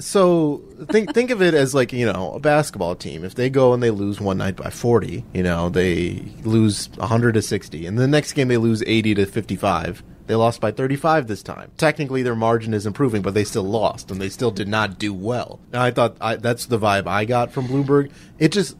so 0.00 0.62
think 0.90 1.14
think 1.14 1.30
of 1.30 1.40
it 1.40 1.54
as 1.54 1.74
like 1.74 1.92
you 1.92 2.06
know 2.06 2.32
a 2.32 2.40
basketball 2.40 2.94
team. 2.94 3.24
If 3.24 3.34
they 3.34 3.50
go 3.50 3.72
and 3.72 3.82
they 3.82 3.90
lose 3.90 4.20
one 4.20 4.38
night 4.38 4.56
by 4.56 4.70
forty, 4.70 5.24
you 5.32 5.42
know 5.42 5.68
they 5.68 6.24
lose 6.42 6.88
hundred 7.00 7.34
to 7.34 7.42
sixty, 7.42 7.86
and 7.86 7.98
the 7.98 8.08
next 8.08 8.32
game 8.32 8.48
they 8.48 8.56
lose 8.56 8.82
eighty 8.86 9.14
to 9.14 9.26
fifty-five. 9.26 10.02
They 10.26 10.34
lost 10.34 10.60
by 10.60 10.72
35 10.72 11.26
this 11.26 11.42
time. 11.42 11.70
Technically, 11.78 12.22
their 12.22 12.34
margin 12.36 12.74
is 12.74 12.84
improving, 12.84 13.22
but 13.22 13.32
they 13.32 13.44
still 13.44 13.62
lost, 13.62 14.10
and 14.10 14.20
they 14.20 14.28
still 14.28 14.50
did 14.50 14.68
not 14.68 14.98
do 14.98 15.14
well. 15.14 15.58
And 15.72 15.80
I 15.80 15.90
thought 15.90 16.18
I, 16.20 16.36
that's 16.36 16.66
the 16.66 16.78
vibe 16.78 17.06
I 17.06 17.24
got 17.24 17.50
from 17.50 17.66
Bloomberg. 17.66 18.12
It 18.38 18.52
just 18.52 18.76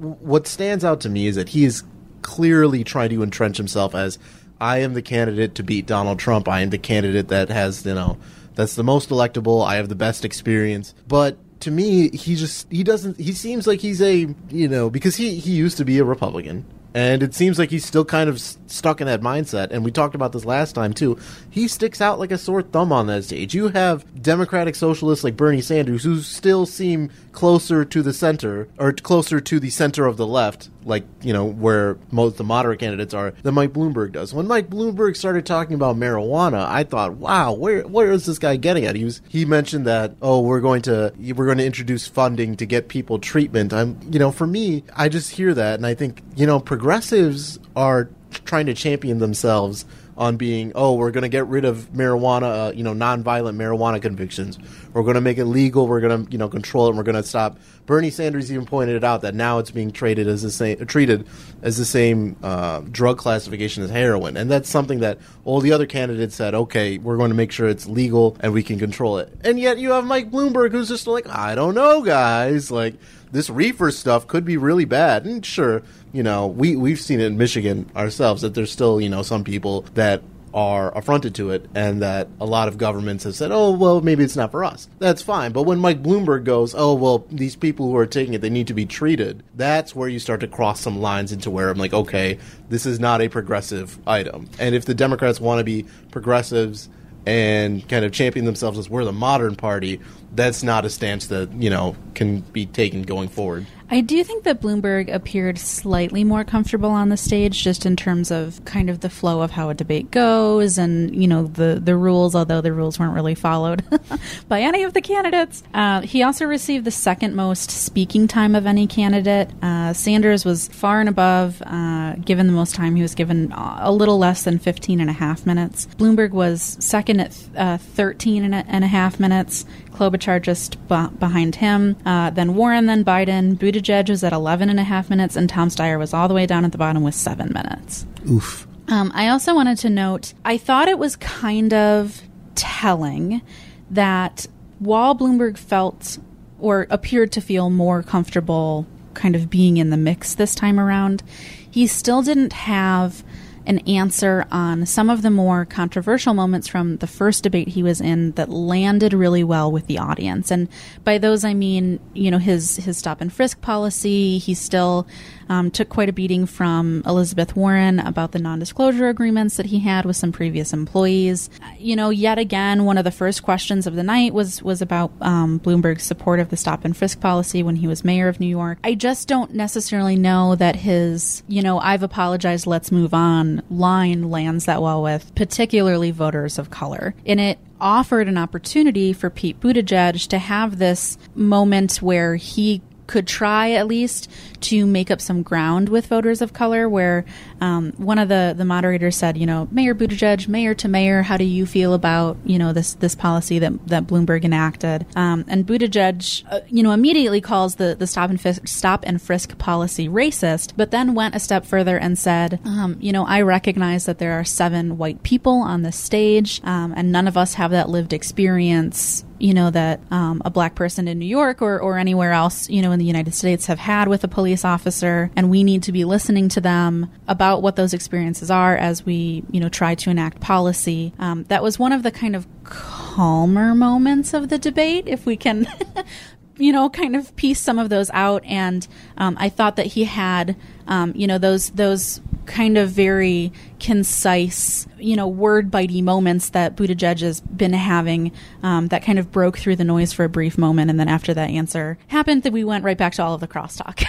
what 0.00 0.48
stands 0.48 0.84
out 0.84 1.00
to 1.02 1.08
me 1.08 1.28
is 1.28 1.36
that 1.36 1.50
he 1.50 1.64
is 1.64 1.84
clearly 2.22 2.84
trying 2.84 3.10
to 3.10 3.22
entrench 3.22 3.56
himself 3.56 3.94
as 3.94 4.18
I 4.60 4.78
am 4.78 4.94
the 4.94 5.02
candidate 5.02 5.54
to 5.56 5.62
beat 5.62 5.86
Donald 5.86 6.18
Trump. 6.18 6.48
I 6.48 6.60
am 6.60 6.70
the 6.70 6.78
candidate 6.78 7.28
that 7.28 7.48
has, 7.48 7.86
you 7.86 7.94
know, 7.94 8.18
that's 8.54 8.74
the 8.74 8.84
most 8.84 9.08
electable. 9.08 9.66
I 9.66 9.76
have 9.76 9.88
the 9.88 9.94
best 9.94 10.24
experience. 10.24 10.94
But 11.08 11.38
to 11.60 11.70
me, 11.70 12.10
he 12.10 12.36
just 12.36 12.70
he 12.70 12.82
doesn't 12.82 13.18
he 13.18 13.32
seems 13.32 13.66
like 13.66 13.80
he's 13.80 14.02
a, 14.02 14.28
you 14.50 14.68
know, 14.68 14.90
because 14.90 15.16
he 15.16 15.36
he 15.36 15.52
used 15.52 15.78
to 15.78 15.84
be 15.84 15.98
a 15.98 16.04
Republican. 16.04 16.64
And 16.94 17.22
it 17.22 17.34
seems 17.34 17.58
like 17.58 17.70
he's 17.70 17.84
still 17.84 18.04
kind 18.04 18.28
of 18.28 18.40
stuck 18.40 19.00
in 19.00 19.06
that 19.06 19.20
mindset. 19.20 19.70
And 19.70 19.84
we 19.84 19.90
talked 19.90 20.14
about 20.14 20.32
this 20.32 20.44
last 20.44 20.72
time 20.72 20.92
too. 20.92 21.18
He 21.50 21.68
sticks 21.68 22.00
out 22.00 22.18
like 22.18 22.30
a 22.30 22.38
sore 22.38 22.62
thumb 22.62 22.92
on 22.92 23.06
that 23.08 23.24
stage. 23.24 23.54
You 23.54 23.68
have 23.68 24.22
Democratic 24.22 24.74
socialists 24.74 25.24
like 25.24 25.36
Bernie 25.36 25.60
Sanders 25.60 26.04
who 26.04 26.20
still 26.20 26.66
seem 26.66 27.10
closer 27.32 27.84
to 27.84 28.02
the 28.02 28.12
center 28.12 28.68
or 28.78 28.92
closer 28.92 29.40
to 29.40 29.60
the 29.60 29.70
center 29.70 30.06
of 30.06 30.16
the 30.16 30.26
left, 30.26 30.68
like 30.84 31.04
you 31.22 31.32
know 31.32 31.44
where 31.44 31.96
most 32.10 32.36
the 32.36 32.44
moderate 32.44 32.80
candidates 32.80 33.14
are, 33.14 33.30
than 33.42 33.54
Mike 33.54 33.72
Bloomberg 33.72 34.12
does. 34.12 34.34
When 34.34 34.46
Mike 34.46 34.68
Bloomberg 34.68 35.16
started 35.16 35.46
talking 35.46 35.74
about 35.74 35.96
marijuana, 35.96 36.66
I 36.66 36.84
thought, 36.84 37.14
wow, 37.14 37.52
where 37.52 37.82
where 37.82 38.10
is 38.10 38.26
this 38.26 38.38
guy 38.38 38.56
getting 38.56 38.84
at? 38.84 38.96
He 38.96 39.04
was 39.04 39.20
he 39.28 39.44
mentioned 39.44 39.86
that 39.86 40.14
oh 40.22 40.40
we're 40.40 40.60
going 40.60 40.82
to 40.82 41.12
we're 41.18 41.46
going 41.46 41.58
to 41.58 41.66
introduce 41.66 42.06
funding 42.06 42.56
to 42.56 42.66
get 42.66 42.88
people 42.88 43.18
treatment. 43.18 43.72
I'm 43.72 43.98
you 44.10 44.18
know 44.18 44.32
for 44.32 44.46
me 44.46 44.84
I 44.94 45.08
just 45.08 45.30
hear 45.30 45.54
that 45.54 45.74
and 45.74 45.86
I 45.86 45.94
think 45.94 46.22
you 46.36 46.46
know 46.46 46.60
progressives 46.80 47.58
are 47.76 48.08
trying 48.46 48.64
to 48.64 48.72
champion 48.72 49.18
themselves 49.18 49.84
on 50.16 50.38
being 50.38 50.72
oh 50.74 50.94
we're 50.94 51.10
going 51.10 51.20
to 51.20 51.28
get 51.28 51.46
rid 51.46 51.66
of 51.66 51.92
marijuana 51.92 52.68
uh, 52.68 52.72
you 52.74 52.82
know 52.82 52.94
nonviolent 52.94 53.54
marijuana 53.54 54.00
convictions 54.00 54.56
we're 54.92 55.02
going 55.02 55.14
to 55.14 55.20
make 55.20 55.38
it 55.38 55.44
legal. 55.44 55.86
We're 55.86 56.00
going 56.00 56.26
to 56.26 56.32
you 56.32 56.38
know 56.38 56.48
control 56.48 56.86
it. 56.86 56.90
and 56.90 56.98
We're 56.98 57.04
going 57.04 57.16
to 57.16 57.22
stop. 57.22 57.58
Bernie 57.86 58.10
Sanders 58.10 58.52
even 58.52 58.66
pointed 58.66 58.96
it 58.96 59.04
out 59.04 59.22
that 59.22 59.34
now 59.34 59.58
it's 59.58 59.70
being 59.70 59.90
treated 59.90 60.26
as 60.28 60.42
the 60.42 60.50
same 60.50 60.84
treated 60.86 61.26
as 61.62 61.76
the 61.76 61.84
same 61.84 62.36
uh, 62.42 62.80
drug 62.90 63.18
classification 63.18 63.82
as 63.82 63.90
heroin, 63.90 64.36
and 64.36 64.50
that's 64.50 64.68
something 64.68 65.00
that 65.00 65.18
all 65.44 65.60
the 65.60 65.72
other 65.72 65.86
candidates 65.86 66.34
said. 66.34 66.54
Okay, 66.54 66.98
we're 66.98 67.16
going 67.16 67.30
to 67.30 67.36
make 67.36 67.52
sure 67.52 67.68
it's 67.68 67.86
legal 67.86 68.36
and 68.40 68.52
we 68.52 68.62
can 68.62 68.78
control 68.78 69.18
it. 69.18 69.32
And 69.42 69.58
yet 69.58 69.78
you 69.78 69.92
have 69.92 70.04
Mike 70.04 70.30
Bloomberg 70.30 70.72
who's 70.72 70.88
just 70.88 71.06
like, 71.06 71.28
I 71.28 71.54
don't 71.54 71.74
know, 71.74 72.02
guys, 72.02 72.70
like 72.70 72.94
this 73.32 73.48
reefer 73.48 73.90
stuff 73.90 74.26
could 74.26 74.44
be 74.44 74.56
really 74.56 74.84
bad. 74.84 75.24
And 75.24 75.44
sure, 75.44 75.82
you 76.12 76.22
know, 76.22 76.46
we 76.46 76.76
we've 76.76 77.00
seen 77.00 77.20
it 77.20 77.26
in 77.26 77.38
Michigan 77.38 77.90
ourselves 77.94 78.42
that 78.42 78.54
there's 78.54 78.72
still 78.72 79.00
you 79.00 79.08
know 79.08 79.22
some 79.22 79.44
people 79.44 79.82
that 79.94 80.22
are 80.52 80.96
affronted 80.96 81.34
to 81.36 81.50
it 81.50 81.68
and 81.74 82.02
that 82.02 82.28
a 82.40 82.46
lot 82.46 82.68
of 82.68 82.78
governments 82.78 83.24
have 83.24 83.34
said, 83.34 83.50
oh, 83.52 83.70
well, 83.70 84.00
maybe 84.00 84.24
it's 84.24 84.36
not 84.36 84.50
for 84.50 84.64
us. 84.64 84.88
That's 84.98 85.22
fine. 85.22 85.52
But 85.52 85.62
when 85.62 85.78
Mike 85.78 86.02
Bloomberg 86.02 86.44
goes, 86.44 86.74
oh, 86.76 86.94
well, 86.94 87.24
these 87.30 87.56
people 87.56 87.86
who 87.86 87.96
are 87.96 88.06
taking 88.06 88.34
it, 88.34 88.40
they 88.40 88.50
need 88.50 88.66
to 88.66 88.74
be 88.74 88.86
treated, 88.86 89.42
that's 89.54 89.94
where 89.94 90.08
you 90.08 90.18
start 90.18 90.40
to 90.40 90.48
cross 90.48 90.80
some 90.80 91.00
lines 91.00 91.32
into 91.32 91.50
where 91.50 91.70
I'm 91.70 91.78
like, 91.78 91.92
okay, 91.92 92.38
this 92.68 92.86
is 92.86 92.98
not 92.98 93.20
a 93.20 93.28
progressive 93.28 93.98
item. 94.08 94.48
And 94.58 94.74
if 94.74 94.84
the 94.84 94.94
Democrats 94.94 95.40
want 95.40 95.58
to 95.58 95.64
be 95.64 95.86
progressives 96.10 96.88
and 97.26 97.86
kind 97.88 98.04
of 98.04 98.12
champion 98.12 98.44
themselves 98.44 98.78
as 98.78 98.88
we're 98.90 99.04
the 99.04 99.12
modern 99.12 99.54
party, 99.54 100.00
that's 100.32 100.62
not 100.62 100.84
a 100.84 100.90
stance 100.90 101.26
that, 101.28 101.52
you 101.52 101.70
know, 101.70 101.96
can 102.14 102.40
be 102.40 102.66
taken 102.66 103.02
going 103.02 103.28
forward. 103.28 103.66
I 103.92 104.02
do 104.02 104.22
think 104.22 104.44
that 104.44 104.60
Bloomberg 104.60 105.12
appeared 105.12 105.58
slightly 105.58 106.22
more 106.22 106.44
comfortable 106.44 106.90
on 106.90 107.08
the 107.08 107.16
stage, 107.16 107.64
just 107.64 107.84
in 107.84 107.96
terms 107.96 108.30
of 108.30 108.64
kind 108.64 108.88
of 108.88 109.00
the 109.00 109.10
flow 109.10 109.42
of 109.42 109.50
how 109.50 109.68
a 109.68 109.74
debate 109.74 110.12
goes, 110.12 110.78
and 110.78 111.12
you 111.20 111.26
know 111.26 111.48
the 111.48 111.80
the 111.82 111.96
rules. 111.96 112.36
Although 112.36 112.60
the 112.60 112.72
rules 112.72 113.00
weren't 113.00 113.14
really 113.14 113.34
followed 113.34 113.82
by 114.48 114.60
any 114.60 114.84
of 114.84 114.94
the 114.94 115.00
candidates, 115.00 115.64
uh, 115.74 116.02
he 116.02 116.22
also 116.22 116.44
received 116.44 116.84
the 116.84 116.92
second 116.92 117.34
most 117.34 117.72
speaking 117.72 118.28
time 118.28 118.54
of 118.54 118.64
any 118.64 118.86
candidate. 118.86 119.50
Uh, 119.60 119.92
Sanders 119.92 120.44
was 120.44 120.68
far 120.68 121.00
and 121.00 121.08
above, 121.08 121.60
uh, 121.66 122.14
given 122.14 122.46
the 122.46 122.52
most 122.52 122.76
time. 122.76 122.94
He 122.94 123.02
was 123.02 123.16
given 123.16 123.50
a 123.52 123.90
little 123.90 124.18
less 124.18 124.44
than 124.44 124.60
15 124.60 125.00
and 125.00 125.10
a 125.10 125.14
half 125.14 125.44
minutes. 125.44 125.88
Bloomberg 125.98 126.30
was 126.30 126.76
second 126.78 127.18
at 127.18 127.36
uh, 127.56 127.78
13 127.78 128.44
and 128.44 128.54
a, 128.54 128.64
and 128.68 128.84
a 128.84 128.88
half 128.88 129.18
minutes. 129.18 129.66
Klobuchar 130.00 130.40
just 130.40 130.76
b- 130.88 131.16
behind 131.18 131.56
him. 131.56 131.94
Uh, 132.06 132.30
then 132.30 132.54
Warren, 132.54 132.86
then 132.86 133.04
Biden. 133.04 133.56
Buttigieg 133.56 134.08
was 134.08 134.24
at 134.24 134.32
11 134.32 134.70
and 134.70 134.80
a 134.80 134.84
half 134.84 135.10
minutes, 135.10 135.36
and 135.36 135.48
Tom 135.48 135.68
Steyer 135.68 135.98
was 135.98 136.14
all 136.14 136.26
the 136.26 136.32
way 136.32 136.46
down 136.46 136.64
at 136.64 136.72
the 136.72 136.78
bottom 136.78 137.02
with 137.02 137.14
seven 137.14 137.52
minutes. 137.52 138.06
Oof. 138.30 138.66
Um, 138.88 139.12
I 139.14 139.28
also 139.28 139.54
wanted 139.54 139.76
to 139.78 139.90
note 139.90 140.32
I 140.44 140.56
thought 140.56 140.88
it 140.88 140.98
was 140.98 141.16
kind 141.16 141.74
of 141.74 142.22
telling 142.54 143.42
that 143.90 144.46
while 144.78 145.14
Bloomberg 145.14 145.58
felt 145.58 146.18
or 146.58 146.86
appeared 146.90 147.30
to 147.32 147.40
feel 147.40 147.68
more 147.68 148.02
comfortable 148.02 148.86
kind 149.12 149.36
of 149.36 149.50
being 149.50 149.76
in 149.76 149.90
the 149.90 149.96
mix 149.96 150.34
this 150.34 150.54
time 150.54 150.80
around, 150.80 151.22
he 151.70 151.86
still 151.86 152.22
didn't 152.22 152.54
have 152.54 153.22
an 153.66 153.78
answer 153.80 154.46
on 154.50 154.86
some 154.86 155.10
of 155.10 155.22
the 155.22 155.30
more 155.30 155.64
controversial 155.64 156.34
moments 156.34 156.66
from 156.66 156.96
the 156.96 157.06
first 157.06 157.42
debate 157.42 157.68
he 157.68 157.82
was 157.82 158.00
in 158.00 158.32
that 158.32 158.48
landed 158.48 159.12
really 159.12 159.44
well 159.44 159.70
with 159.70 159.86
the 159.86 159.98
audience. 159.98 160.50
And 160.50 160.68
by 161.04 161.18
those 161.18 161.44
I 161.44 161.54
mean, 161.54 162.00
you 162.14 162.30
know, 162.30 162.38
his 162.38 162.76
his 162.76 162.98
stop 162.98 163.20
and 163.20 163.32
frisk 163.32 163.60
policy. 163.60 164.38
He 164.38 164.54
still 164.54 165.06
um, 165.50 165.70
took 165.70 165.88
quite 165.88 166.08
a 166.08 166.12
beating 166.12 166.46
from 166.46 167.02
Elizabeth 167.04 167.54
Warren 167.56 167.98
about 167.98 168.32
the 168.32 168.38
non-disclosure 168.38 169.08
agreements 169.08 169.56
that 169.56 169.66
he 169.66 169.80
had 169.80 170.04
with 170.06 170.16
some 170.16 170.32
previous 170.32 170.72
employees. 170.72 171.50
You 171.76 171.96
know, 171.96 172.08
yet 172.10 172.38
again, 172.38 172.84
one 172.84 172.96
of 172.96 173.04
the 173.04 173.10
first 173.10 173.42
questions 173.42 173.86
of 173.86 173.96
the 173.96 174.02
night 174.02 174.32
was 174.32 174.62
was 174.62 174.80
about 174.80 175.12
um, 175.20 175.60
Bloomberg's 175.60 176.04
support 176.04 176.40
of 176.40 176.48
the 176.48 176.56
stop 176.56 176.84
and 176.84 176.96
frisk 176.96 177.20
policy 177.20 177.62
when 177.62 177.76
he 177.76 177.86
was 177.86 178.04
mayor 178.04 178.28
of 178.28 178.40
New 178.40 178.46
York. 178.46 178.78
I 178.84 178.94
just 178.94 179.28
don't 179.28 179.52
necessarily 179.52 180.16
know 180.16 180.54
that 180.54 180.76
his, 180.76 181.42
you 181.48 181.62
know, 181.62 181.78
I've 181.80 182.04
apologized, 182.04 182.66
let's 182.66 182.92
move 182.92 183.12
on 183.12 183.62
line 183.68 184.30
lands 184.30 184.66
that 184.66 184.80
well 184.80 185.02
with 185.02 185.34
particularly 185.34 186.12
voters 186.12 186.58
of 186.58 186.70
color. 186.70 187.14
And 187.26 187.40
it 187.40 187.58
offered 187.80 188.28
an 188.28 188.38
opportunity 188.38 189.12
for 189.12 189.30
Pete 189.30 189.58
Buttigieg 189.58 190.28
to 190.28 190.38
have 190.38 190.78
this 190.78 191.18
moment 191.34 191.96
where 191.96 192.36
he 192.36 192.82
could 193.10 193.26
try 193.26 193.72
at 193.72 193.88
least 193.88 194.30
to 194.60 194.86
make 194.86 195.10
up 195.10 195.20
some 195.20 195.42
ground 195.42 195.88
with 195.88 196.06
voters 196.06 196.40
of 196.40 196.52
color. 196.52 196.88
Where 196.88 197.24
um, 197.60 197.92
one 197.96 198.18
of 198.18 198.28
the 198.28 198.54
the 198.56 198.64
moderators 198.64 199.16
said, 199.16 199.36
you 199.36 199.46
know, 199.46 199.66
Mayor 199.72 199.94
Buttigieg, 199.94 200.46
mayor 200.46 200.74
to 200.74 200.88
mayor, 200.88 201.22
how 201.22 201.36
do 201.36 201.44
you 201.44 201.66
feel 201.66 201.92
about 201.92 202.38
you 202.44 202.58
know 202.58 202.72
this 202.72 202.94
this 202.94 203.16
policy 203.16 203.58
that 203.58 203.88
that 203.88 204.06
Bloomberg 204.06 204.44
enacted? 204.44 205.06
Um, 205.16 205.44
and 205.48 205.66
Buttigieg, 205.66 206.44
uh, 206.50 206.60
you 206.68 206.84
know, 206.84 206.92
immediately 206.92 207.40
calls 207.40 207.74
the 207.74 207.96
the 207.98 208.06
stop 208.06 208.30
and 208.30 208.40
frisk, 208.40 208.68
stop 208.68 209.04
and 209.04 209.20
frisk 209.20 209.58
policy 209.58 210.08
racist, 210.08 210.74
but 210.76 210.92
then 210.92 211.14
went 211.14 211.34
a 211.34 211.40
step 211.40 211.66
further 211.66 211.98
and 211.98 212.16
said, 212.16 212.60
um, 212.64 212.96
you 213.00 213.12
know, 213.12 213.26
I 213.26 213.40
recognize 213.42 214.06
that 214.06 214.18
there 214.18 214.38
are 214.38 214.44
seven 214.44 214.96
white 214.98 215.24
people 215.24 215.58
on 215.62 215.82
this 215.82 215.98
stage, 215.98 216.60
um, 216.62 216.94
and 216.96 217.10
none 217.10 217.26
of 217.26 217.36
us 217.36 217.54
have 217.54 217.72
that 217.72 217.88
lived 217.88 218.12
experience 218.12 219.24
you 219.40 219.54
know 219.54 219.70
that 219.70 220.00
um, 220.10 220.42
a 220.44 220.50
black 220.50 220.74
person 220.74 221.08
in 221.08 221.18
New 221.18 221.26
York 221.26 221.62
or, 221.62 221.80
or 221.80 221.98
anywhere 221.98 222.32
else 222.32 222.68
you 222.68 222.82
know 222.82 222.92
in 222.92 222.98
the 222.98 223.04
United 223.04 223.34
States 223.34 223.66
have 223.66 223.78
had 223.78 224.08
with 224.08 224.22
a 224.24 224.28
police 224.28 224.64
officer 224.64 225.30
and 225.36 225.50
we 225.50 225.64
need 225.64 225.82
to 225.84 225.92
be 225.92 226.04
listening 226.04 226.48
to 226.50 226.60
them 226.60 227.10
about 227.26 227.62
what 227.62 227.76
those 227.76 227.94
experiences 227.94 228.50
are 228.50 228.76
as 228.76 229.04
we 229.04 229.42
you 229.50 229.60
know 229.60 229.68
try 229.68 229.94
to 229.94 230.10
enact 230.10 230.40
policy. 230.40 231.12
Um, 231.18 231.44
that 231.44 231.62
was 231.62 231.78
one 231.78 231.92
of 231.92 232.02
the 232.02 232.10
kind 232.10 232.36
of 232.36 232.46
calmer 232.64 233.74
moments 233.74 234.34
of 234.34 234.48
the 234.48 234.58
debate 234.58 235.04
if 235.06 235.26
we 235.26 235.36
can 235.36 235.66
you 236.56 236.72
know 236.72 236.88
kind 236.88 237.16
of 237.16 237.34
piece 237.36 237.60
some 237.60 237.78
of 237.78 237.88
those 237.88 238.10
out. 238.10 238.44
And 238.44 238.86
um, 239.16 239.36
I 239.40 239.48
thought 239.48 239.76
that 239.76 239.86
he 239.86 240.04
had 240.04 240.56
um, 240.86 241.12
you 241.16 241.26
know 241.26 241.38
those 241.38 241.70
those 241.70 242.20
kind 242.46 242.76
of 242.76 242.90
very 242.90 243.52
concise, 243.80 244.86
you 244.98 245.16
know, 245.16 245.26
word 245.26 245.70
bitey 245.70 246.02
moments 246.02 246.50
that 246.50 246.76
Buttigieg 246.76 247.20
has 247.20 247.40
been 247.40 247.72
having 247.72 248.32
um, 248.62 248.88
that 248.88 249.02
kind 249.02 249.18
of 249.18 249.32
broke 249.32 249.58
through 249.58 249.76
the 249.76 249.84
noise 249.84 250.12
for 250.12 250.24
a 250.24 250.28
brief 250.28 250.58
moment. 250.58 250.90
And 250.90 251.00
then 251.00 251.08
after 251.08 251.34
that 251.34 251.50
answer 251.50 251.98
happened, 252.08 252.42
that 252.44 252.52
we 252.52 252.62
went 252.62 252.84
right 252.84 252.98
back 252.98 253.14
to 253.14 253.22
all 253.22 253.34
of 253.34 253.40
the 253.40 253.48
crosstalk. 253.48 254.04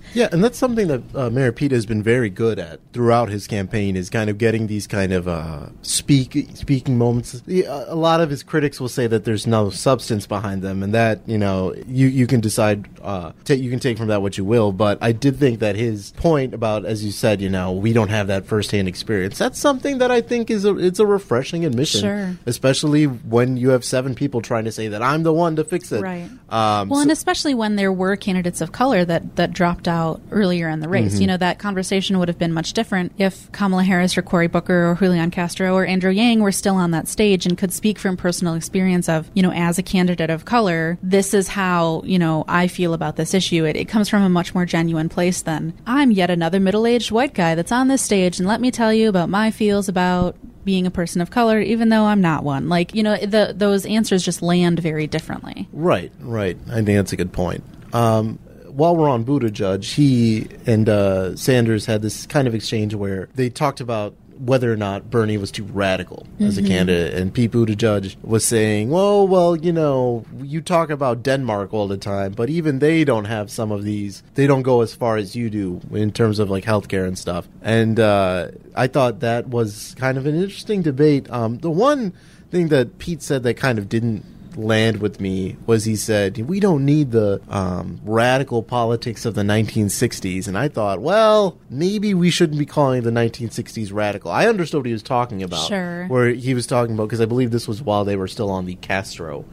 yeah, 0.14 0.28
and 0.30 0.44
that's 0.44 0.58
something 0.58 0.88
that 0.88 1.02
uh, 1.14 1.30
Mayor 1.30 1.52
Pete 1.52 1.72
has 1.72 1.86
been 1.86 2.02
very 2.02 2.30
good 2.30 2.58
at 2.58 2.80
throughout 2.92 3.28
his 3.28 3.46
campaign 3.46 3.96
is 3.96 4.10
kind 4.10 4.28
of 4.28 4.38
getting 4.38 4.66
these 4.66 4.86
kind 4.86 5.12
of 5.12 5.26
uh, 5.26 5.68
speak 5.82 6.48
speaking 6.54 6.98
moments. 6.98 7.42
A 7.48 7.94
lot 7.94 8.20
of 8.20 8.30
his 8.30 8.42
critics 8.42 8.80
will 8.80 8.88
say 8.88 9.06
that 9.06 9.24
there's 9.24 9.46
no 9.46 9.70
substance 9.70 10.26
behind 10.26 10.62
them, 10.62 10.82
and 10.82 10.94
that 10.94 11.20
you 11.26 11.38
know 11.38 11.74
you 11.86 12.06
you 12.08 12.26
can 12.26 12.40
decide 12.40 12.88
uh, 13.02 13.32
t- 13.44 13.54
you 13.54 13.70
can 13.70 13.80
take 13.80 13.96
from 13.98 14.08
that 14.08 14.22
what 14.22 14.38
you 14.38 14.44
will. 14.44 14.72
But 14.72 14.98
I 15.00 15.12
did 15.12 15.36
think 15.38 15.60
that 15.60 15.76
his 15.76 16.12
point 16.12 16.54
about, 16.54 16.84
as 16.84 17.04
you 17.04 17.10
said, 17.10 17.40
you 17.40 17.48
know, 17.48 17.72
we 17.72 17.92
don't 17.92 18.10
have 18.10 18.26
that 18.28 18.46
firsthand 18.46 18.81
experience. 18.88 19.38
That's 19.38 19.58
something 19.58 19.98
that 19.98 20.10
I 20.10 20.20
think 20.20 20.50
is 20.50 20.64
a 20.64 20.76
it's 20.76 20.98
a 20.98 21.06
refreshing 21.06 21.64
admission, 21.64 22.00
sure. 22.00 22.36
especially 22.46 23.04
when 23.04 23.56
you 23.56 23.70
have 23.70 23.84
seven 23.84 24.14
people 24.14 24.40
trying 24.40 24.64
to 24.64 24.72
say 24.72 24.88
that 24.88 25.02
I'm 25.02 25.22
the 25.22 25.32
one 25.32 25.56
to 25.56 25.64
fix 25.64 25.92
it. 25.92 26.02
Right. 26.02 26.28
Um, 26.48 26.88
well, 26.88 26.98
so- 26.98 27.02
and 27.02 27.10
especially 27.10 27.54
when 27.54 27.76
there 27.76 27.92
were 27.92 28.16
candidates 28.16 28.60
of 28.60 28.72
color 28.72 29.04
that 29.04 29.36
that 29.36 29.52
dropped 29.52 29.88
out 29.88 30.20
earlier 30.30 30.68
in 30.68 30.80
the 30.80 30.88
race. 30.88 31.14
Mm-hmm. 31.14 31.20
You 31.20 31.26
know, 31.28 31.36
that 31.36 31.58
conversation 31.58 32.18
would 32.18 32.28
have 32.28 32.38
been 32.38 32.52
much 32.52 32.72
different 32.72 33.12
if 33.18 33.50
Kamala 33.52 33.84
Harris 33.84 34.16
or 34.16 34.22
Cory 34.22 34.48
Booker 34.48 34.90
or 34.90 34.94
Julian 34.96 35.30
Castro 35.30 35.74
or 35.74 35.86
Andrew 35.86 36.10
Yang 36.10 36.40
were 36.40 36.52
still 36.52 36.76
on 36.76 36.90
that 36.92 37.06
stage 37.08 37.46
and 37.46 37.56
could 37.56 37.72
speak 37.72 37.98
from 37.98 38.16
personal 38.16 38.54
experience 38.54 39.08
of, 39.08 39.30
you 39.34 39.42
know, 39.42 39.52
as 39.52 39.78
a 39.78 39.82
candidate 39.82 40.30
of 40.30 40.44
color, 40.44 40.98
this 41.02 41.34
is 41.34 41.48
how, 41.48 42.02
you 42.04 42.18
know, 42.18 42.44
I 42.48 42.66
feel 42.66 42.94
about 42.94 43.16
this 43.16 43.34
issue. 43.34 43.64
It, 43.64 43.76
it 43.76 43.88
comes 43.88 44.08
from 44.08 44.22
a 44.22 44.28
much 44.28 44.54
more 44.54 44.64
genuine 44.64 45.08
place 45.08 45.42
than 45.42 45.74
I'm 45.86 46.10
yet 46.10 46.30
another 46.30 46.60
middle 46.60 46.86
aged 46.86 47.10
white 47.10 47.34
guy 47.34 47.54
that's 47.54 47.72
on 47.72 47.88
this 47.88 48.02
stage 48.02 48.38
and 48.38 48.48
let 48.48 48.60
me 48.60 48.70
tell 48.72 48.92
you 48.92 49.08
about 49.08 49.28
my 49.28 49.50
feels 49.50 49.88
about 49.88 50.36
being 50.64 50.86
a 50.86 50.90
person 50.90 51.20
of 51.20 51.30
color, 51.30 51.60
even 51.60 51.88
though 51.88 52.04
I'm 52.04 52.20
not 52.20 52.44
one. 52.44 52.68
Like, 52.68 52.94
you 52.94 53.02
know, 53.02 53.16
the, 53.16 53.52
those 53.56 53.84
answers 53.86 54.24
just 54.24 54.42
land 54.42 54.78
very 54.78 55.06
differently. 55.06 55.68
Right, 55.72 56.12
right. 56.20 56.56
I 56.68 56.76
think 56.76 56.86
that's 56.86 57.12
a 57.12 57.16
good 57.16 57.32
point. 57.32 57.64
Um, 57.92 58.38
while 58.68 58.96
we're 58.96 59.08
on 59.08 59.24
Buttigieg, 59.24 59.84
he 59.84 60.48
and 60.66 60.88
uh, 60.88 61.36
Sanders 61.36 61.86
had 61.86 62.00
this 62.00 62.26
kind 62.26 62.48
of 62.48 62.54
exchange 62.54 62.94
where 62.94 63.28
they 63.34 63.50
talked 63.50 63.80
about 63.80 64.14
whether 64.44 64.72
or 64.72 64.76
not 64.76 65.08
Bernie 65.08 65.36
was 65.36 65.52
too 65.52 65.64
radical 65.64 66.26
as 66.40 66.58
a 66.58 66.62
candidate, 66.62 67.14
and 67.14 67.32
Pete 67.32 67.52
Buttigieg 67.52 68.16
was 68.24 68.44
saying, 68.44 68.90
"Well, 68.90 69.28
well, 69.28 69.54
you 69.54 69.72
know, 69.72 70.24
you 70.42 70.60
talk 70.60 70.90
about 70.90 71.22
Denmark 71.22 71.72
all 71.72 71.86
the 71.86 71.96
time, 71.96 72.32
but 72.32 72.50
even 72.50 72.80
they 72.80 73.04
don't 73.04 73.26
have 73.26 73.50
some 73.50 73.70
of 73.70 73.84
these. 73.84 74.22
They 74.34 74.48
don't 74.48 74.62
go 74.62 74.80
as 74.80 74.94
far 74.94 75.16
as 75.16 75.36
you 75.36 75.48
do 75.48 75.80
in 75.92 76.10
terms 76.10 76.40
of 76.40 76.50
like 76.50 76.64
healthcare 76.64 77.06
and 77.06 77.16
stuff." 77.16 77.48
And 77.62 78.00
uh, 78.00 78.48
I 78.74 78.88
thought 78.88 79.20
that 79.20 79.48
was 79.48 79.94
kind 79.98 80.18
of 80.18 80.26
an 80.26 80.34
interesting 80.34 80.82
debate. 80.82 81.30
Um, 81.30 81.58
the 81.58 81.70
one 81.70 82.12
thing 82.50 82.68
that 82.68 82.98
Pete 82.98 83.22
said 83.22 83.44
that 83.44 83.54
kind 83.54 83.78
of 83.78 83.88
didn't 83.88 84.24
land 84.56 85.00
with 85.00 85.20
me 85.20 85.56
was 85.66 85.84
he 85.84 85.96
said 85.96 86.38
we 86.48 86.60
don't 86.60 86.84
need 86.84 87.10
the 87.12 87.40
um, 87.48 88.00
radical 88.04 88.62
politics 88.62 89.24
of 89.24 89.34
the 89.34 89.42
1960s, 89.42 90.48
and 90.48 90.56
I 90.56 90.68
thought, 90.68 91.00
well, 91.00 91.58
maybe 91.70 92.14
we 92.14 92.30
shouldn't 92.30 92.58
be 92.58 92.66
calling 92.66 93.02
the 93.02 93.10
1960s 93.10 93.92
radical. 93.92 94.30
I 94.30 94.46
understood 94.46 94.78
what 94.80 94.86
he 94.86 94.92
was 94.92 95.02
talking 95.02 95.42
about. 95.42 95.66
Sure. 95.68 96.06
Where 96.06 96.28
he 96.30 96.54
was 96.54 96.66
talking 96.66 96.94
about 96.94 97.04
because 97.04 97.20
I 97.20 97.26
believe 97.26 97.50
this 97.50 97.68
was 97.68 97.82
while 97.82 98.04
they 98.04 98.16
were 98.16 98.28
still 98.28 98.50
on 98.50 98.66
the 98.66 98.74
Castro. 98.76 99.44